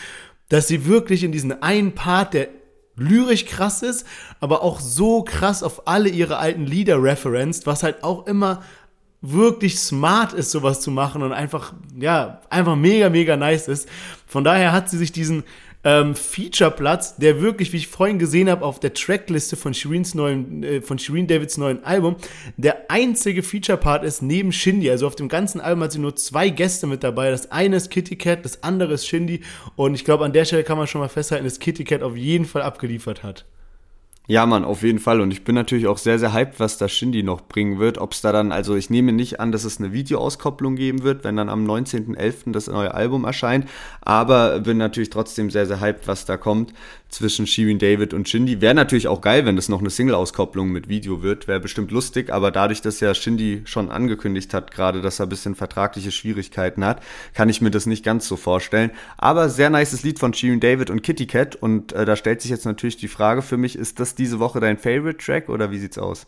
[0.49, 2.49] dass sie wirklich in diesen einen Part, der
[2.95, 4.05] lyrisch krass ist,
[4.39, 8.61] aber auch so krass auf alle ihre alten Lieder referenzt, was halt auch immer
[9.21, 13.87] wirklich smart ist, sowas zu machen und einfach, ja, einfach mega, mega nice ist.
[14.27, 15.43] Von daher hat sie sich diesen
[15.83, 20.63] ähm, Feature-Platz, der wirklich, wie ich vorhin gesehen habe, auf der Trackliste von Shireen's neuen,
[20.63, 22.15] äh, von Shireen Davids neuen Album,
[22.57, 24.89] der einzige Feature-Part ist neben Shindy.
[24.89, 27.31] Also auf dem ganzen Album hat sie nur zwei Gäste mit dabei.
[27.31, 29.41] Das eine ist Kitty Cat, das andere ist Shindy.
[29.75, 32.15] Und ich glaube, an der Stelle kann man schon mal festhalten, dass Kitty Cat auf
[32.15, 33.45] jeden Fall abgeliefert hat.
[34.25, 35.19] Ja, Mann, auf jeden Fall.
[35.19, 37.97] Und ich bin natürlich auch sehr, sehr hyped, was da Shindy noch bringen wird.
[37.97, 41.25] Ob es da dann, also ich nehme nicht an, dass es eine Videoauskopplung geben wird,
[41.25, 42.53] wenn dann am 19.11.
[42.53, 43.67] das neue Album erscheint.
[43.99, 46.73] Aber bin natürlich trotzdem sehr, sehr hyped, was da kommt
[47.13, 48.59] zwischen Shirin David und Shindy.
[48.61, 51.47] Wäre natürlich auch geil, wenn das noch eine Single-Auskopplung mit Video wird.
[51.47, 52.31] Wäre bestimmt lustig.
[52.31, 56.83] Aber dadurch, dass ja Shindy schon angekündigt hat, gerade, dass er ein bisschen vertragliche Schwierigkeiten
[56.83, 57.01] hat,
[57.33, 58.91] kann ich mir das nicht ganz so vorstellen.
[59.17, 61.55] Aber sehr nices Lied von Shirin David und Kitty Cat.
[61.55, 64.59] Und äh, da stellt sich jetzt natürlich die Frage für mich, ist das diese Woche
[64.59, 66.27] dein Favorite Track oder wie sieht's aus?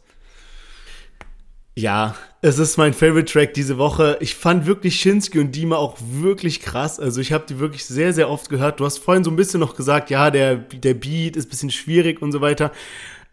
[1.78, 4.18] Ja, es ist mein Favorite Track diese Woche.
[4.22, 7.02] Ich fand wirklich Shinsky und Dima auch wirklich krass.
[7.02, 8.80] Also ich habe die wirklich sehr, sehr oft gehört.
[8.80, 11.72] Du hast vorhin so ein bisschen noch gesagt, ja, der, der Beat ist ein bisschen
[11.72, 12.72] schwierig und so weiter.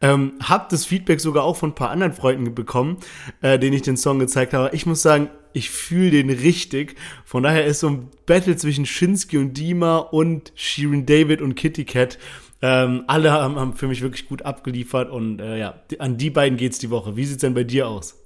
[0.00, 2.96] Ähm, hab das Feedback sogar auch von ein paar anderen Freunden bekommen,
[3.42, 4.74] äh, denen ich den Song gezeigt habe.
[4.74, 6.96] Ich muss sagen, ich fühle den richtig.
[7.24, 11.84] Von daher ist so ein Battle zwischen Shinsky und Dima und Shirin David und Kitty
[11.84, 12.18] Cat
[12.60, 16.56] ähm, alle haben, haben, für mich wirklich gut abgeliefert und äh, ja, an die beiden
[16.56, 17.14] geht's die Woche.
[17.14, 18.21] Wie sieht's denn bei dir aus?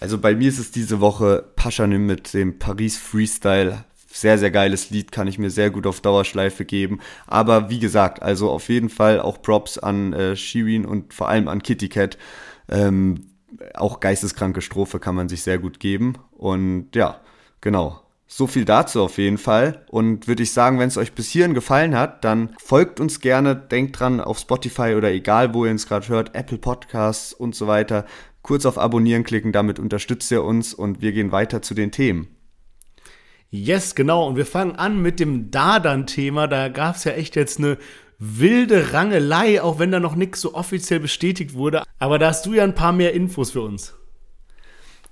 [0.00, 3.84] Also bei mir ist es diese Woche Paschanim mit dem Paris Freestyle.
[4.12, 6.98] Sehr, sehr geiles Lied, kann ich mir sehr gut auf Dauerschleife geben.
[7.26, 11.46] Aber wie gesagt, also auf jeden Fall auch Props an äh, Shirin und vor allem
[11.46, 12.18] an Kitty Cat.
[12.68, 13.26] Ähm,
[13.74, 16.14] auch geisteskranke Strophe kann man sich sehr gut geben.
[16.32, 17.20] Und ja,
[17.60, 18.00] genau.
[18.32, 19.84] So viel dazu auf jeden Fall.
[19.88, 23.56] Und würde ich sagen, wenn es euch bis hierhin gefallen hat, dann folgt uns gerne,
[23.56, 27.66] denkt dran auf Spotify oder egal, wo ihr uns gerade hört, Apple Podcasts und so
[27.66, 28.06] weiter.
[28.42, 32.28] Kurz auf Abonnieren klicken, damit unterstützt ihr uns und wir gehen weiter zu den Themen.
[33.50, 34.28] Yes, genau.
[34.28, 36.46] Und wir fangen an mit dem Dadan-Thema.
[36.46, 37.78] Da gab es ja echt jetzt eine
[38.18, 41.82] wilde Rangelei, auch wenn da noch nichts so offiziell bestätigt wurde.
[41.98, 43.94] Aber da hast du ja ein paar mehr Infos für uns.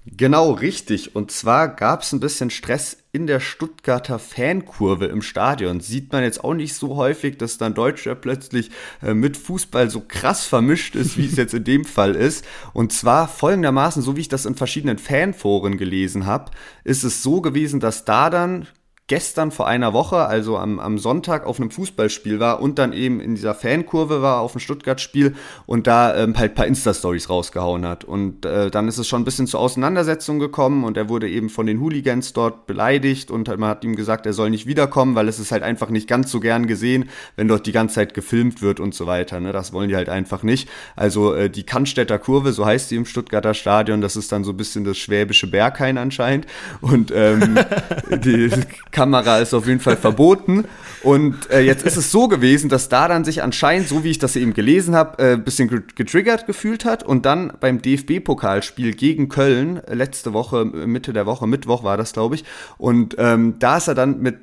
[0.06, 1.16] Genau, richtig.
[1.16, 5.80] Und zwar gab es ein bisschen Stress in der Stuttgarter Fankurve im Stadion.
[5.80, 8.70] Sieht man jetzt auch nicht so häufig, dass dann Deutscher plötzlich
[9.02, 12.44] äh, mit Fußball so krass vermischt ist, wie es jetzt in dem Fall ist.
[12.72, 16.52] Und zwar folgendermaßen, so wie ich das in verschiedenen Fanforen gelesen habe,
[16.84, 18.68] ist es so gewesen, dass da dann
[19.08, 23.20] gestern vor einer Woche, also am, am Sonntag, auf einem Fußballspiel war und dann eben
[23.20, 25.34] in dieser Fankurve war auf dem Stuttgart-Spiel
[25.66, 28.04] und da ähm, halt ein paar Insta-Stories rausgehauen hat.
[28.04, 31.48] Und äh, dann ist es schon ein bisschen zur Auseinandersetzung gekommen und er wurde eben
[31.48, 35.26] von den Hooligans dort beleidigt und man hat ihm gesagt, er soll nicht wiederkommen, weil
[35.26, 38.60] es ist halt einfach nicht ganz so gern gesehen, wenn dort die ganze Zeit gefilmt
[38.60, 39.40] wird und so weiter.
[39.40, 39.52] Ne?
[39.52, 40.68] Das wollen die halt einfach nicht.
[40.96, 44.50] Also äh, die Cannstätter Kurve, so heißt sie im Stuttgarter Stadion, das ist dann so
[44.50, 46.46] ein bisschen das schwäbische Berghain anscheinend.
[46.82, 47.58] Und ähm,
[48.22, 48.50] die
[48.98, 50.64] Kamera ist auf jeden Fall verboten.
[51.04, 54.18] Und äh, jetzt ist es so gewesen, dass da dann sich anscheinend, so wie ich
[54.18, 59.76] das eben gelesen habe, äh, bisschen getriggert gefühlt hat und dann beim DFB-Pokalspiel gegen Köln
[59.84, 62.44] äh, letzte Woche, Mitte der Woche, Mittwoch war das, glaube ich.
[62.76, 64.38] Und ähm, da ist er dann mit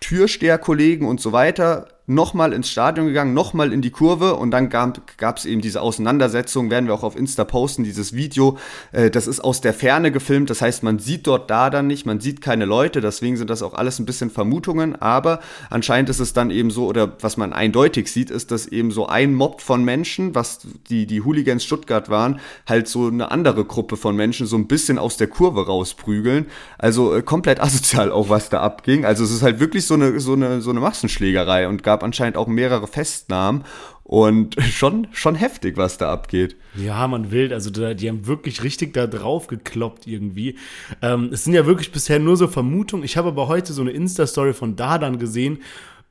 [0.00, 5.36] Türsteherkollegen und so weiter nochmal ins Stadion gegangen, nochmal in die Kurve und dann gab
[5.36, 8.58] es eben diese Auseinandersetzung, werden wir auch auf Insta posten, dieses Video.
[8.92, 12.06] Äh, das ist aus der Ferne gefilmt, das heißt, man sieht dort da dann nicht,
[12.06, 15.40] man sieht keine Leute, deswegen sind das auch alles ein bisschen Vermutungen, aber
[15.70, 19.06] anscheinend ist es dann eben so, oder was man eindeutig sieht, ist, dass eben so
[19.06, 23.96] ein Mob von Menschen, was die, die Hooligans Stuttgart waren, halt so eine andere Gruppe
[23.96, 26.46] von Menschen so ein bisschen aus der Kurve rausprügeln.
[26.78, 29.04] Also äh, komplett asozial auch, was da abging.
[29.04, 32.02] Also es ist halt wirklich so eine, so eine, so eine Massenschlägerei und gab gab
[32.02, 33.62] anscheinend auch mehrere Festnahmen
[34.02, 36.56] und schon, schon heftig, was da abgeht.
[36.74, 37.52] Ja, man wild.
[37.52, 40.58] Also da, die haben wirklich richtig da drauf gekloppt irgendwie.
[41.02, 43.04] Ähm, es sind ja wirklich bisher nur so Vermutungen.
[43.04, 45.62] Ich habe aber heute so eine Insta-Story von Dadan gesehen,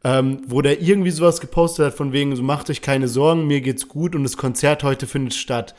[0.06, 3.60] ähm, wo der irgendwie sowas gepostet hat von wegen, so macht euch keine Sorgen, mir
[3.60, 5.76] geht's gut und das Konzert heute findet statt.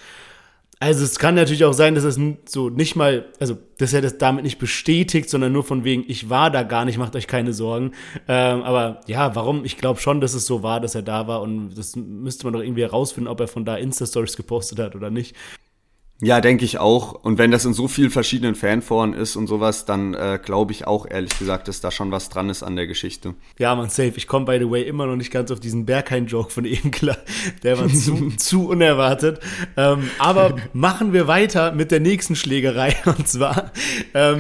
[0.81, 4.19] Also es kann natürlich auch sein, dass es so nicht mal, also dass er das
[4.19, 7.53] damit nicht bestätigt, sondern nur von wegen, ich war da gar nicht, macht euch keine
[7.53, 7.93] Sorgen.
[8.29, 9.65] Ähm, aber ja, warum?
[9.65, 12.55] Ich glaube schon, dass es so war, dass er da war und das müsste man
[12.55, 15.35] doch irgendwie herausfinden, ob er von da Insta-Stories gepostet hat oder nicht.
[16.21, 17.13] Ja, denke ich auch.
[17.13, 20.87] Und wenn das in so vielen verschiedenen Fanforen ist und sowas, dann äh, glaube ich
[20.87, 23.35] auch ehrlich gesagt, dass da schon was dran ist an der Geschichte.
[23.59, 24.13] Ja, man, safe.
[24.17, 27.17] Ich komme, by the way, immer noch nicht ganz auf diesen Berghain-Joke von eben klar.
[27.65, 29.41] Der war zu, zu unerwartet.
[29.77, 32.97] Ähm, aber machen wir weiter mit der nächsten Schlägerei.
[33.05, 33.73] Und zwar
[34.15, 34.39] ähm,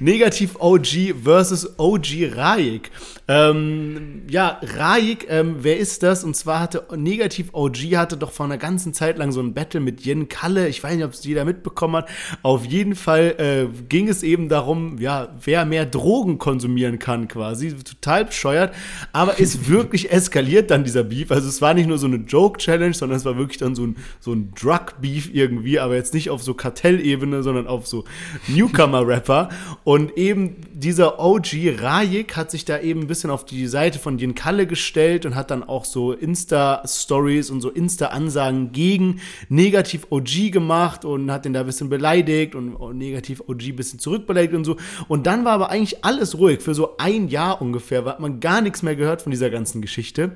[0.00, 2.90] Negativ OG versus OG Raik.
[3.28, 6.24] Ähm, ja, Raik, ähm, wer ist das?
[6.24, 9.80] Und zwar hatte Negativ OG hatte doch vor einer ganzen Zeit lang so ein Battle
[9.80, 10.68] mit Jen Kalle.
[10.68, 12.08] Ich weiß nicht, ob es jeder mitbekommen hat.
[12.42, 17.74] Auf jeden Fall äh, ging es eben darum, ja, wer mehr Drogen konsumieren kann quasi.
[17.74, 18.74] Total bescheuert.
[19.12, 21.30] Aber ist wirklich eskaliert dann dieser Beef.
[21.30, 23.96] Also es war nicht nur so eine Joke-Challenge, sondern es war wirklich dann so ein,
[24.20, 28.04] so ein Drug-Beef irgendwie, aber jetzt nicht auf so Kartellebene, sondern auf so
[28.48, 29.48] Newcomer-Rapper.
[29.84, 34.18] Und eben dieser OG Rajik hat sich da eben ein bisschen auf die Seite von
[34.18, 40.52] Jen Kalle gestellt und hat dann auch so Insta-Stories und so Insta-Ansagen gegen Negativ OG
[40.52, 44.54] gemacht und hat den da ein bisschen beleidigt und, und Negativ OG ein bisschen zurückbeleidigt
[44.54, 44.76] und so.
[45.08, 46.60] Und dann war aber eigentlich alles ruhig.
[46.60, 50.32] Für so ein Jahr ungefähr hat man gar nichts mehr gehört von dieser ganzen Geschichte.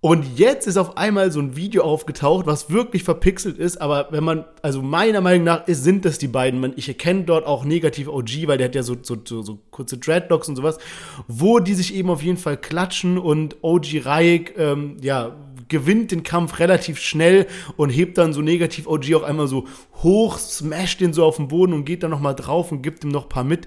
[0.00, 4.22] Und jetzt ist auf einmal so ein Video aufgetaucht, was wirklich verpixelt ist, aber wenn
[4.22, 6.72] man, also meiner Meinung nach ist, sind das die beiden.
[6.76, 9.98] Ich erkenne dort auch negativ OG, weil der hat ja so, so, so, so kurze
[9.98, 10.78] Dreadlocks und sowas,
[11.26, 15.34] wo die sich eben auf jeden Fall klatschen und OG Raik, ähm, ja,
[15.68, 19.66] gewinnt den Kampf relativ schnell und hebt dann so negativ OG auch einmal so
[20.02, 23.10] hoch, smasht den so auf den Boden und geht dann nochmal drauf und gibt ihm
[23.10, 23.66] noch ein paar mit.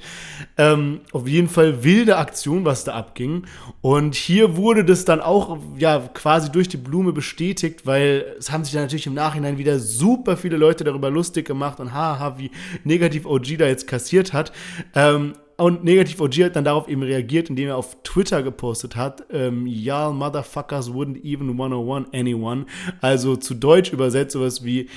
[0.57, 3.45] Ähm, auf jeden Fall wilde Aktion, was da abging.
[3.81, 8.63] Und hier wurde das dann auch ja quasi durch die Blume bestätigt, weil es haben
[8.63, 12.51] sich dann natürlich im Nachhinein wieder super viele Leute darüber lustig gemacht und haha, wie
[12.83, 14.51] negativ OG da jetzt kassiert hat.
[14.95, 19.26] Ähm, und Negativ OG hat dann darauf eben reagiert, indem er auf Twitter gepostet hat,
[19.32, 22.65] ähm, Y'all motherfuckers wouldn't even wanna want anyone.
[23.00, 24.89] Also zu Deutsch übersetzt sowas wie,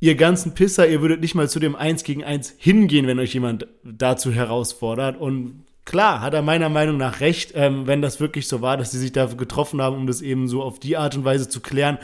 [0.00, 3.34] ihr ganzen Pisser, ihr würdet nicht mal zu dem 1 gegen 1 hingehen, wenn euch
[3.34, 5.20] jemand dazu herausfordert.
[5.20, 8.92] Und klar, hat er meiner Meinung nach recht, ähm, wenn das wirklich so war, dass
[8.92, 11.60] sie sich da getroffen haben, um das eben so auf die Art und Weise zu
[11.60, 11.98] klären.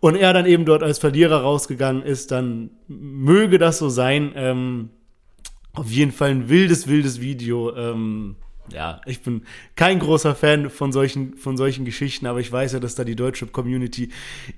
[0.00, 4.32] und er dann eben dort als Verlierer rausgegangen ist, dann möge das so sein.
[4.34, 4.90] Ähm,
[5.74, 7.74] auf jeden Fall ein wildes, wildes Video.
[7.76, 8.36] Ähm,
[8.72, 9.42] ja, ich bin
[9.74, 13.16] kein großer Fan von solchen, von solchen Geschichten, aber ich weiß ja, dass da die
[13.16, 14.10] deutsche Community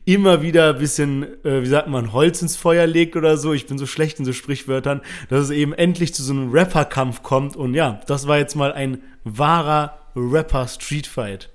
[0.05, 3.53] immer wieder ein bisschen, äh, wie sagt man, Holz ins Feuer legt oder so.
[3.53, 5.01] Ich bin so schlecht in so Sprichwörtern,
[5.31, 7.57] dass es eben endlich zu so einem Rapper-Kampf kommt.
[7.57, 11.54] Und ja, das war jetzt mal ein wahrer Rapper-Streetfight.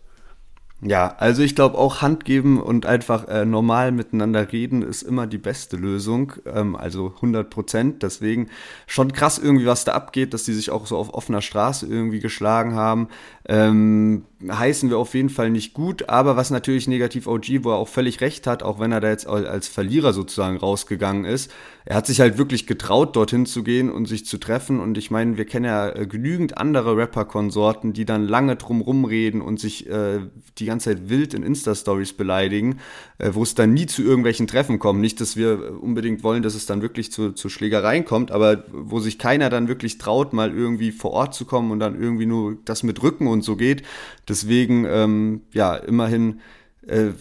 [0.82, 5.28] Ja, also ich glaube auch Hand geben und einfach äh, normal miteinander reden ist immer
[5.28, 6.32] die beste Lösung.
[6.46, 8.02] Ähm, also 100 Prozent.
[8.02, 8.48] Deswegen
[8.88, 12.22] schon krass irgendwie, was da abgeht, dass die sich auch so auf offener Straße irgendwie
[12.22, 13.10] geschlagen haben.
[13.46, 17.78] Ähm, heißen wir auf jeden Fall nicht gut, aber was natürlich negativ OG, wo er
[17.78, 21.52] auch völlig recht hat, auch wenn er da jetzt als Verlierer sozusagen rausgegangen ist,
[21.90, 24.80] er hat sich halt wirklich getraut, dorthin zu gehen und sich zu treffen.
[24.80, 29.42] Und ich meine, wir kennen ja äh, genügend andere Rapper-Konsorten, die dann lange drum rumreden
[29.42, 30.20] und sich äh,
[30.60, 32.78] die ganze Zeit wild in Insta-Stories beleidigen,
[33.18, 35.02] äh, wo es dann nie zu irgendwelchen Treffen kommt.
[35.02, 39.00] Nicht, dass wir unbedingt wollen, dass es dann wirklich zu, zu Schlägereien kommt, aber wo
[39.00, 42.60] sich keiner dann wirklich traut, mal irgendwie vor Ort zu kommen und dann irgendwie nur
[42.66, 43.82] das mit Rücken und so geht.
[44.28, 46.40] Deswegen, ähm, ja, immerhin
[46.86, 47.14] äh,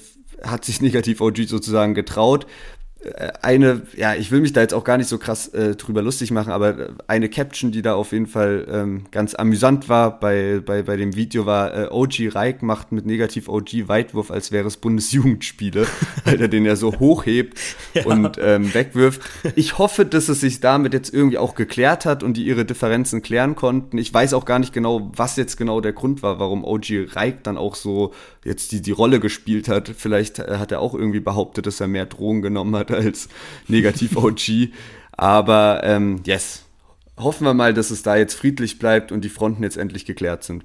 [0.42, 2.46] hat sich Negativ OG sozusagen getraut.
[3.00, 6.02] Äh, eine, ja, ich will mich da jetzt auch gar nicht so krass äh, drüber
[6.02, 10.60] lustig machen, aber eine Caption, die da auf jeden Fall ähm, ganz amüsant war bei,
[10.64, 14.66] bei, bei dem Video, war äh, OG Reik macht mit Negativ OG Weitwurf, als wäre
[14.66, 15.86] es Bundesjugendspiele,
[16.24, 17.58] weil er den ja so hochhebt
[17.94, 18.04] ja.
[18.04, 19.20] und ähm, wegwirft.
[19.54, 23.22] Ich hoffe, dass es sich damit jetzt irgendwie auch geklärt hat und die ihre Differenzen
[23.22, 23.96] klären konnten.
[23.98, 27.44] Ich weiß auch gar nicht genau, was jetzt genau der Grund war, warum OG Reik
[27.44, 28.12] dann auch so
[28.48, 29.88] jetzt die, die Rolle gespielt hat.
[29.96, 33.28] Vielleicht äh, hat er auch irgendwie behauptet, dass er mehr Drogen genommen hat als
[33.68, 34.70] Negativ-OG.
[35.12, 36.64] Aber ähm, yes,
[37.16, 40.44] hoffen wir mal, dass es da jetzt friedlich bleibt und die Fronten jetzt endlich geklärt
[40.44, 40.64] sind.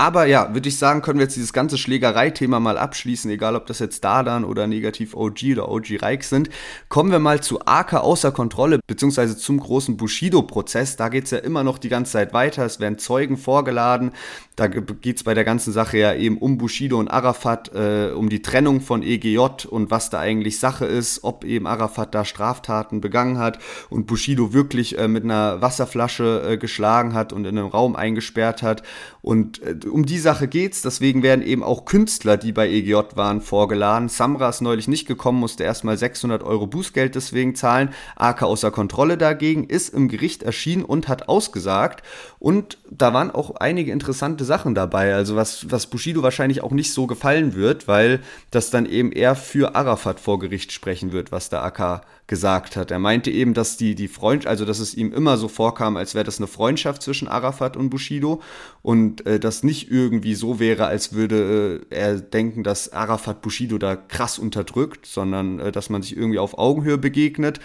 [0.00, 3.66] Aber ja, würde ich sagen, können wir jetzt dieses ganze Schlägerei-Thema mal abschließen, egal ob
[3.66, 6.48] das jetzt Dardan oder negativ OG oder OG Reich sind.
[6.88, 10.96] Kommen wir mal zu Arca außer Kontrolle, beziehungsweise zum großen Bushido-Prozess.
[10.96, 12.64] Da geht es ja immer noch die ganze Zeit weiter.
[12.64, 14.12] Es werden Zeugen vorgeladen.
[14.56, 18.30] Da geht es bei der ganzen Sache ja eben um Bushido und Arafat, äh, um
[18.30, 23.02] die Trennung von EGJ und was da eigentlich Sache ist, ob eben Arafat da Straftaten
[23.02, 23.58] begangen hat
[23.90, 28.62] und Bushido wirklich äh, mit einer Wasserflasche äh, geschlagen hat und in einem Raum eingesperrt
[28.62, 28.82] hat.
[29.22, 33.40] Und äh, um die Sache geht's, deswegen werden eben auch Künstler, die bei EGJ waren,
[33.40, 34.08] vorgeladen.
[34.08, 37.90] Samra ist neulich nicht gekommen, musste erstmal 600 Euro Bußgeld deswegen zahlen.
[38.16, 42.02] AK außer Kontrolle dagegen ist im Gericht erschienen und hat ausgesagt.
[42.38, 45.14] Und da waren auch einige interessante Sachen dabei.
[45.14, 49.34] Also was, was Bushido wahrscheinlich auch nicht so gefallen wird, weil das dann eben eher
[49.34, 52.92] für Arafat vor Gericht sprechen wird, was der AK gesagt hat.
[52.92, 56.14] Er meinte eben, dass die, die Freund, also dass es ihm immer so vorkam, als
[56.14, 58.40] wäre das eine Freundschaft zwischen Arafat und Bushido
[58.82, 63.78] und äh, das nicht irgendwie so wäre, als würde äh, er denken, dass Arafat Bushido
[63.78, 67.58] da krass unterdrückt, sondern äh, dass man sich irgendwie auf Augenhöhe begegnet.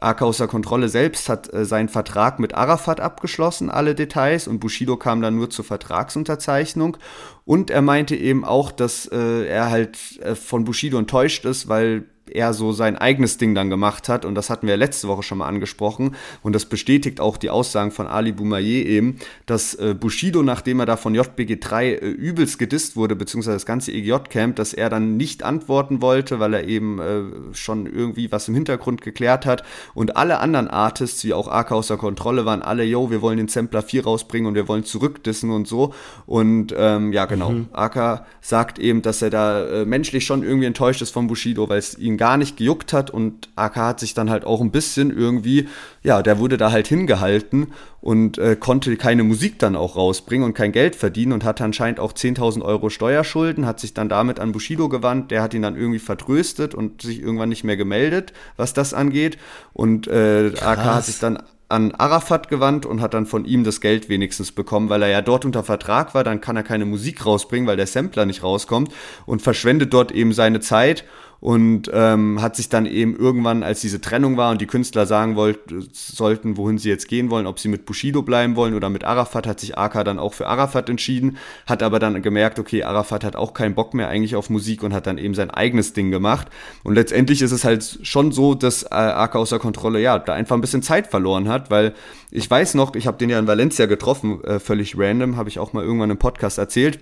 [0.00, 4.96] AK außer Kontrolle selbst hat äh, seinen Vertrag mit Arafat abgeschlossen, alle Details, und Bushido
[4.96, 6.96] kam dann nur zur Vertragsunterzeichnung.
[7.44, 12.04] Und er meinte eben auch, dass äh, er halt äh, von Bushido enttäuscht ist, weil
[12.34, 14.24] er so sein eigenes Ding dann gemacht hat.
[14.24, 16.16] Und das hatten wir letzte Woche schon mal angesprochen.
[16.42, 20.86] Und das bestätigt auch die Aussagen von Ali Boumaier eben, dass äh, Bushido, nachdem er
[20.86, 25.42] da von JBG3 äh, übelst gedisst wurde, beziehungsweise das ganze EGJ-Camp, dass er dann nicht
[25.42, 29.62] antworten wollte, weil er eben äh, schon irgendwie was im Hintergrund geklärt hat.
[29.94, 33.48] Und alle anderen Artists, wie auch AK außer Kontrolle, waren alle, yo, wir wollen den
[33.48, 35.94] Sampler 4 rausbringen und wir wollen zurückdissen und so.
[36.26, 37.50] Und ähm, ja, genau.
[37.50, 37.68] Mhm.
[37.72, 41.78] AK sagt eben, dass er da äh, menschlich schon irgendwie enttäuscht ist von Bushido, weil
[41.78, 45.16] es ihn gar nicht gejuckt hat und AK hat sich dann halt auch ein bisschen
[45.16, 45.68] irgendwie,
[46.02, 47.68] ja, der wurde da halt hingehalten
[48.00, 52.00] und äh, konnte keine Musik dann auch rausbringen und kein Geld verdienen und hatte anscheinend
[52.00, 55.76] auch 10.000 Euro Steuerschulden, hat sich dann damit an Bushido gewandt, der hat ihn dann
[55.76, 59.38] irgendwie vertröstet und sich irgendwann nicht mehr gemeldet, was das angeht.
[59.72, 63.80] Und äh, AK hat sich dann an Arafat gewandt und hat dann von ihm das
[63.80, 67.26] Geld wenigstens bekommen, weil er ja dort unter Vertrag war, dann kann er keine Musik
[67.26, 68.92] rausbringen, weil der Sampler nicht rauskommt
[69.26, 71.04] und verschwendet dort eben seine Zeit
[71.40, 75.36] und ähm, hat sich dann eben irgendwann, als diese Trennung war und die Künstler sagen
[75.36, 79.04] wollten, sollten, wohin sie jetzt gehen wollen, ob sie mit Bushido bleiben wollen oder mit
[79.04, 83.22] Arafat, hat sich AK dann auch für Arafat entschieden, hat aber dann gemerkt, okay, Arafat
[83.22, 86.10] hat auch keinen Bock mehr eigentlich auf Musik und hat dann eben sein eigenes Ding
[86.10, 86.48] gemacht.
[86.82, 90.56] Und letztendlich ist es halt schon so, dass äh, AK außer Kontrolle, ja, da einfach
[90.56, 91.94] ein bisschen Zeit verloren hat, weil
[92.32, 95.60] ich weiß noch, ich habe den ja in Valencia getroffen, äh, völlig random, habe ich
[95.60, 96.98] auch mal irgendwann im Podcast erzählt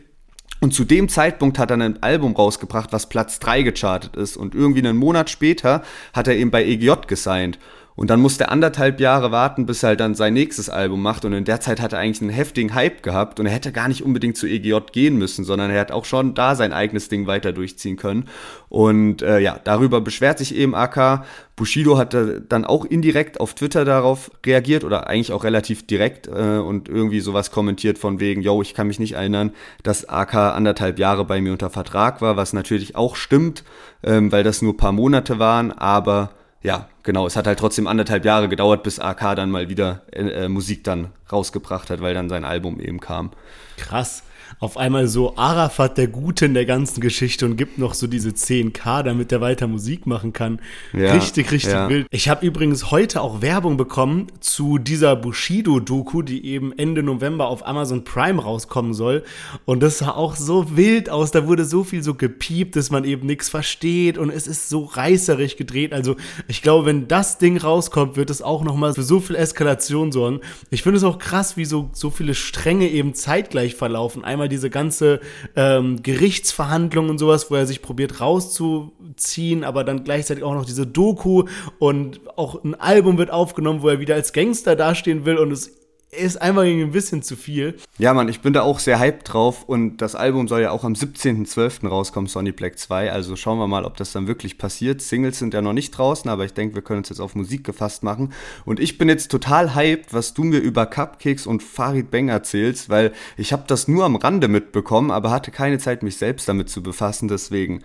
[0.61, 4.37] und zu dem Zeitpunkt hat er ein Album rausgebracht, was Platz 3 gechartet ist.
[4.37, 7.59] Und irgendwie einen Monat später hat er eben bei EGJ gesigned.
[7.97, 11.25] Und dann musste er anderthalb Jahre warten, bis er halt dann sein nächstes Album macht.
[11.25, 13.89] Und in der Zeit hat er eigentlich einen heftigen Hype gehabt und er hätte gar
[13.89, 17.27] nicht unbedingt zu EGJ gehen müssen, sondern er hat auch schon da sein eigenes Ding
[17.27, 18.27] weiter durchziehen können.
[18.69, 21.25] Und äh, ja, darüber beschwert sich eben AK.
[21.57, 22.15] Bushido hat
[22.51, 27.21] dann auch indirekt auf Twitter darauf reagiert oder eigentlich auch relativ direkt äh, und irgendwie
[27.21, 29.53] sowas kommentiert von wegen, yo, ich kann mich nicht erinnern,
[29.83, 33.65] dass AK anderthalb Jahre bei mir unter Vertrag war, was natürlich auch stimmt,
[34.03, 36.33] ähm, weil das nur paar Monate waren, aber
[36.63, 40.49] ja, genau, es hat halt trotzdem anderthalb Jahre gedauert, bis AK dann mal wieder äh,
[40.49, 43.31] Musik dann rausgebracht hat, weil dann sein Album eben kam.
[43.77, 44.23] Krass
[44.59, 48.31] auf einmal so Arafat der Gute in der ganzen Geschichte und gibt noch so diese
[48.31, 50.61] 10k, damit er weiter Musik machen kann.
[50.93, 51.89] Ja, richtig, richtig ja.
[51.89, 52.07] wild.
[52.11, 57.67] Ich habe übrigens heute auch Werbung bekommen zu dieser Bushido-Doku, die eben Ende November auf
[57.67, 59.25] Amazon Prime rauskommen soll.
[59.65, 61.31] Und das sah auch so wild aus.
[61.31, 64.85] Da wurde so viel so gepiept, dass man eben nichts versteht und es ist so
[64.85, 65.93] reißerig gedreht.
[65.93, 66.17] Also
[66.49, 70.41] ich glaube, wenn das Ding rauskommt, wird es auch nochmal für so viel Eskalation sorgen.
[70.71, 74.25] Ich finde es auch krass, wie so, so viele Stränge eben zeitgleich verlaufen.
[74.25, 75.21] Einmal einmal diese ganze
[75.57, 80.87] ähm, Gerichtsverhandlung und sowas, wo er sich probiert rauszuziehen, aber dann gleichzeitig auch noch diese
[80.87, 81.45] Doku
[81.79, 85.86] und auch ein Album wird aufgenommen, wo er wieder als Gangster dastehen will und es
[86.17, 87.77] ist einfach ein bisschen zu viel.
[87.99, 90.85] Ja, Mann, ich bin da auch sehr hyped drauf und das Album soll ja auch
[90.85, 91.89] am 17.12.
[91.89, 93.13] rauskommen, Sonny Black 2.
[93.13, 95.01] Also schauen wir mal, ob das dann wirklich passiert.
[95.01, 97.65] Singles sind ja noch nicht draußen, aber ich denke, wir können uns jetzt auf Musik
[97.65, 98.33] gefasst machen.
[98.65, 102.89] Und ich bin jetzt total hyped, was du mir über Cupcakes und Farid Bang erzählst,
[102.89, 106.69] weil ich habe das nur am Rande mitbekommen, aber hatte keine Zeit, mich selbst damit
[106.69, 107.29] zu befassen.
[107.29, 107.83] Deswegen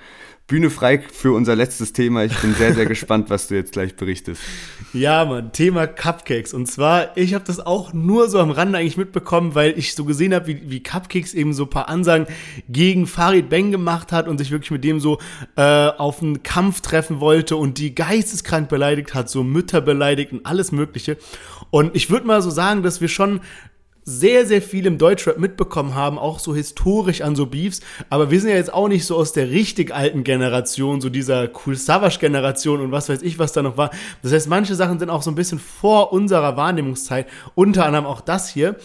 [0.52, 2.26] Bühne frei für unser letztes Thema.
[2.26, 4.41] Ich bin sehr, sehr gespannt, was du jetzt gleich berichtest.
[4.91, 6.54] Ja, Mann, Thema Cupcakes.
[6.54, 10.04] Und zwar, ich habe das auch nur so am Rande eigentlich mitbekommen, weil ich so
[10.04, 12.28] gesehen habe, wie, wie Cupcakes eben so ein paar Ansagen
[12.68, 15.20] gegen Farid Beng gemacht hat und sich wirklich mit dem so
[15.56, 20.45] äh, auf einen Kampf treffen wollte und die geisteskrank beleidigt hat, so Mütter beleidigt und
[20.45, 21.16] alles Mögliche.
[21.70, 23.39] Und ich würde mal so sagen, dass wir schon
[24.04, 27.82] sehr, sehr viel im Deutschrap mitbekommen haben, auch so historisch an so Beefs.
[28.10, 31.49] Aber wir sind ja jetzt auch nicht so aus der richtig alten Generation, so dieser
[31.66, 33.91] Cool Savage Generation und was weiß ich, was da noch war.
[34.24, 38.22] Das heißt, manche Sachen sind auch so ein bisschen vor unserer Wahrnehmungszeit, unter anderem auch
[38.22, 38.76] das hier.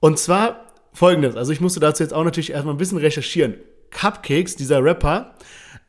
[0.00, 3.54] Und zwar folgendes, also ich musste dazu jetzt auch natürlich erstmal ein bisschen recherchieren.
[3.90, 5.34] Cupcakes, dieser Rapper,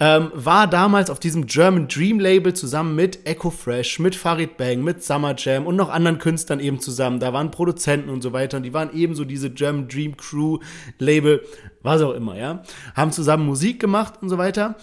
[0.01, 4.81] ähm, war damals auf diesem German Dream Label zusammen mit Echo Fresh, mit Farid Bang,
[4.83, 7.19] mit Summer Jam und noch anderen Künstlern eben zusammen.
[7.19, 10.57] Da waren Produzenten und so weiter und die waren ebenso diese German Dream Crew
[10.97, 11.43] Label,
[11.83, 12.63] was auch immer, ja.
[12.95, 14.75] Haben zusammen Musik gemacht und so weiter.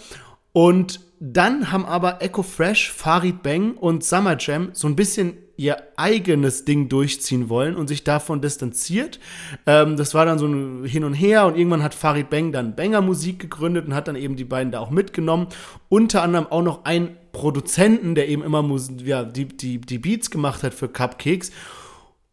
[0.53, 5.77] Und dann haben aber Echo Fresh, Farid Bang und Summer Jam so ein bisschen ihr
[5.97, 9.19] eigenes Ding durchziehen wollen und sich davon distanziert.
[9.65, 12.77] Ähm, das war dann so ein Hin und Her und irgendwann hat Farid Bang dann
[12.77, 15.47] Banger Musik gegründet und hat dann eben die beiden da auch mitgenommen.
[15.89, 18.65] Unter anderem auch noch einen Produzenten, der eben immer
[19.03, 21.51] ja, die, die, die Beats gemacht hat für Cupcakes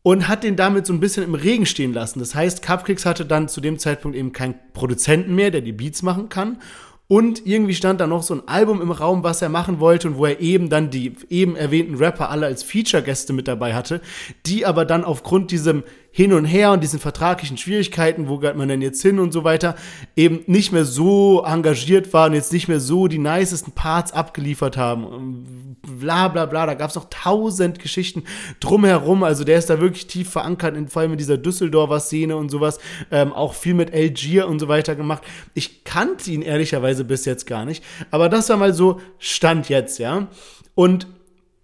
[0.03, 2.21] und hat den damit so ein bisschen im Regen stehen lassen.
[2.21, 6.03] Das heißt, Cupcakes hatte dann zu dem Zeitpunkt eben keinen Produzenten mehr, der die Beats
[6.03, 6.59] machen kann
[7.09, 10.17] und irgendwie stand da noch so ein Album im Raum, was er machen wollte und
[10.17, 14.01] wo er eben dann die eben erwähnten Rapper alle als Feature-Gäste mit dabei hatte,
[14.45, 15.85] die aber dann aufgrund diesem
[16.17, 19.45] hin und her und diesen vertraglichen Schwierigkeiten, wo geht man denn jetzt hin und so
[19.45, 19.77] weiter,
[20.17, 25.77] eben nicht mehr so engagiert waren, jetzt nicht mehr so die nicesten Parts abgeliefert haben.
[25.83, 28.25] Bla bla bla, da gab es noch tausend Geschichten
[28.61, 29.25] drumherum.
[29.25, 32.49] Also der ist da wirklich tief verankert, in, vor allem in dieser Düsseldorfer Szene und
[32.49, 32.79] sowas.
[33.11, 35.23] Ähm, auch viel mit Algier und so weiter gemacht.
[35.53, 37.85] Ich kannte ihn ehrlicherweise bis jetzt gar nicht.
[38.11, 40.29] Aber das war mal so Stand jetzt, ja.
[40.75, 41.09] Und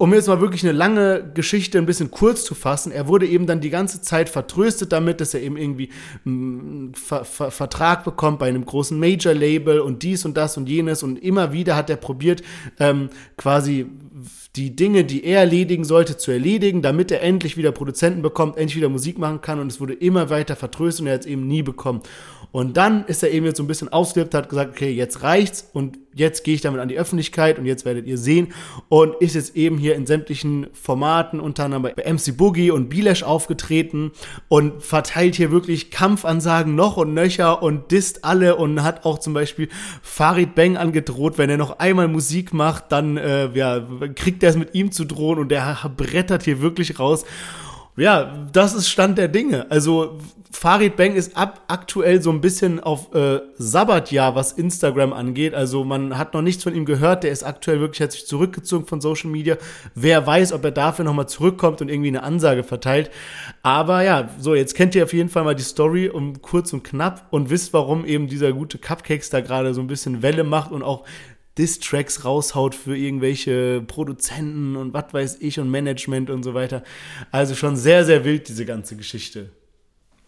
[0.03, 3.47] um jetzt mal wirklich eine lange Geschichte ein bisschen kurz zu fassen, er wurde eben
[3.47, 5.91] dann die ganze Zeit vertröstet damit, dass er eben irgendwie
[6.27, 11.05] einen Ver Ver Vertrag bekommt bei einem großen Major-Label und dies und das und jenes.
[11.05, 12.43] Und immer wieder hat er probiert,
[12.81, 13.87] ähm, quasi
[14.57, 18.77] die Dinge, die er erledigen sollte, zu erledigen, damit er endlich wieder Produzenten bekommt, endlich
[18.77, 21.47] wieder Musik machen kann und es wurde immer weiter vertröstet und er hat es eben
[21.47, 22.03] nie bekommen.
[22.53, 25.71] Und dann ist er eben jetzt so ein bisschen ausgeflippt, hat gesagt, okay, jetzt reicht's
[25.73, 28.53] und jetzt gehe ich damit an die Öffentlichkeit und jetzt werdet ihr sehen.
[28.91, 33.23] Und ist jetzt eben hier in sämtlichen Formaten, unter anderem bei MC Boogie und Bilesh
[33.23, 34.13] aufgetreten
[34.49, 39.33] und verteilt hier wirklich Kampfansagen noch und nöcher und disst alle und hat auch zum
[39.33, 39.71] Beispiel
[40.03, 43.83] Farid Bang angedroht, wenn er noch einmal Musik macht, dann äh, ja,
[44.15, 47.25] kriegt er es mit ihm zu drohen und der brettert hier wirklich raus.
[47.97, 49.71] Ja, das ist Stand der Dinge.
[49.71, 50.19] Also
[50.51, 55.55] Farid Bang ist ab aktuell so ein bisschen auf äh, Sabbatjahr, was Instagram angeht.
[55.55, 57.25] Also man hat noch nichts von ihm gehört.
[57.25, 59.57] Der ist aktuell wirklich hat sich zurückgezogen von Social Media.
[59.95, 63.11] Wer weiß, ob er dafür nochmal zurückkommt und irgendwie eine Ansage verteilt.
[63.63, 66.85] Aber ja, so jetzt kennt ihr auf jeden Fall mal die Story um kurz und
[66.85, 70.71] knapp und wisst, warum eben dieser gute Cupcakes da gerade so ein bisschen Welle macht
[70.71, 71.05] und auch
[71.59, 76.83] Diss-Tracks raushaut für irgendwelche Produzenten und was weiß ich und Management und so weiter.
[77.31, 79.51] Also schon sehr, sehr wild, diese ganze Geschichte.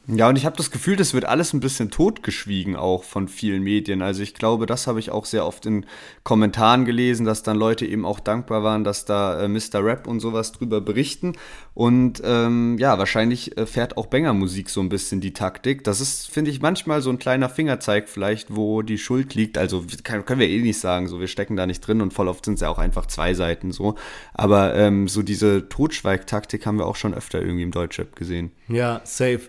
[0.07, 3.63] Ja, und ich habe das Gefühl, das wird alles ein bisschen totgeschwiegen auch von vielen
[3.63, 4.03] Medien.
[4.03, 5.87] Also ich glaube, das habe ich auch sehr oft in
[6.25, 9.83] Kommentaren gelesen, dass dann Leute eben auch dankbar waren, dass da äh, Mr.
[9.83, 11.33] Rap und sowas drüber berichten.
[11.73, 15.85] Und ähm, ja, wahrscheinlich äh, fährt auch Banger Musik so ein bisschen die Taktik.
[15.85, 19.57] Das ist, finde ich, manchmal so ein kleiner Fingerzeig vielleicht, wo die Schuld liegt.
[19.57, 22.29] Also kann, können wir eh nicht sagen, so wir stecken da nicht drin und voll
[22.29, 23.95] oft sind es ja auch einfach zwei Seiten so.
[24.35, 28.53] Aber ähm, so diese Totschweigtaktik haben wir auch schon öfter irgendwie im Deutschrap gesehen.
[28.69, 29.41] Ja, safe.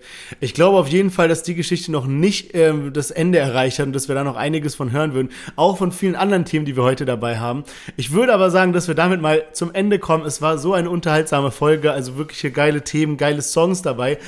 [0.46, 3.88] Ich glaube auf jeden Fall, dass die Geschichte noch nicht ähm, das Ende erreicht hat
[3.88, 5.30] und dass wir da noch einiges von hören würden.
[5.56, 7.64] Auch von vielen anderen Themen, die wir heute dabei haben.
[7.98, 10.24] Ich würde aber sagen, dass wir damit mal zum Ende kommen.
[10.24, 14.20] Es war so eine unterhaltsame Folge, also wirklich geile Themen, geile Songs dabei.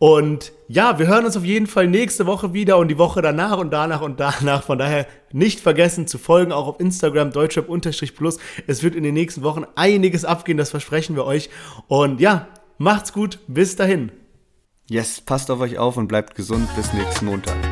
[0.00, 3.56] Und ja, wir hören uns auf jeden Fall nächste Woche wieder und die Woche danach
[3.56, 4.64] und danach und danach.
[4.64, 8.38] Von daher nicht vergessen zu folgen, auch auf Instagram deutschrap-plus.
[8.66, 11.50] Es wird in den nächsten Wochen einiges abgehen, das versprechen wir euch.
[11.86, 12.48] Und ja,
[12.78, 14.10] macht's gut, bis dahin.
[14.92, 16.68] Yes, passt auf euch auf und bleibt gesund.
[16.76, 17.71] Bis nächsten Montag.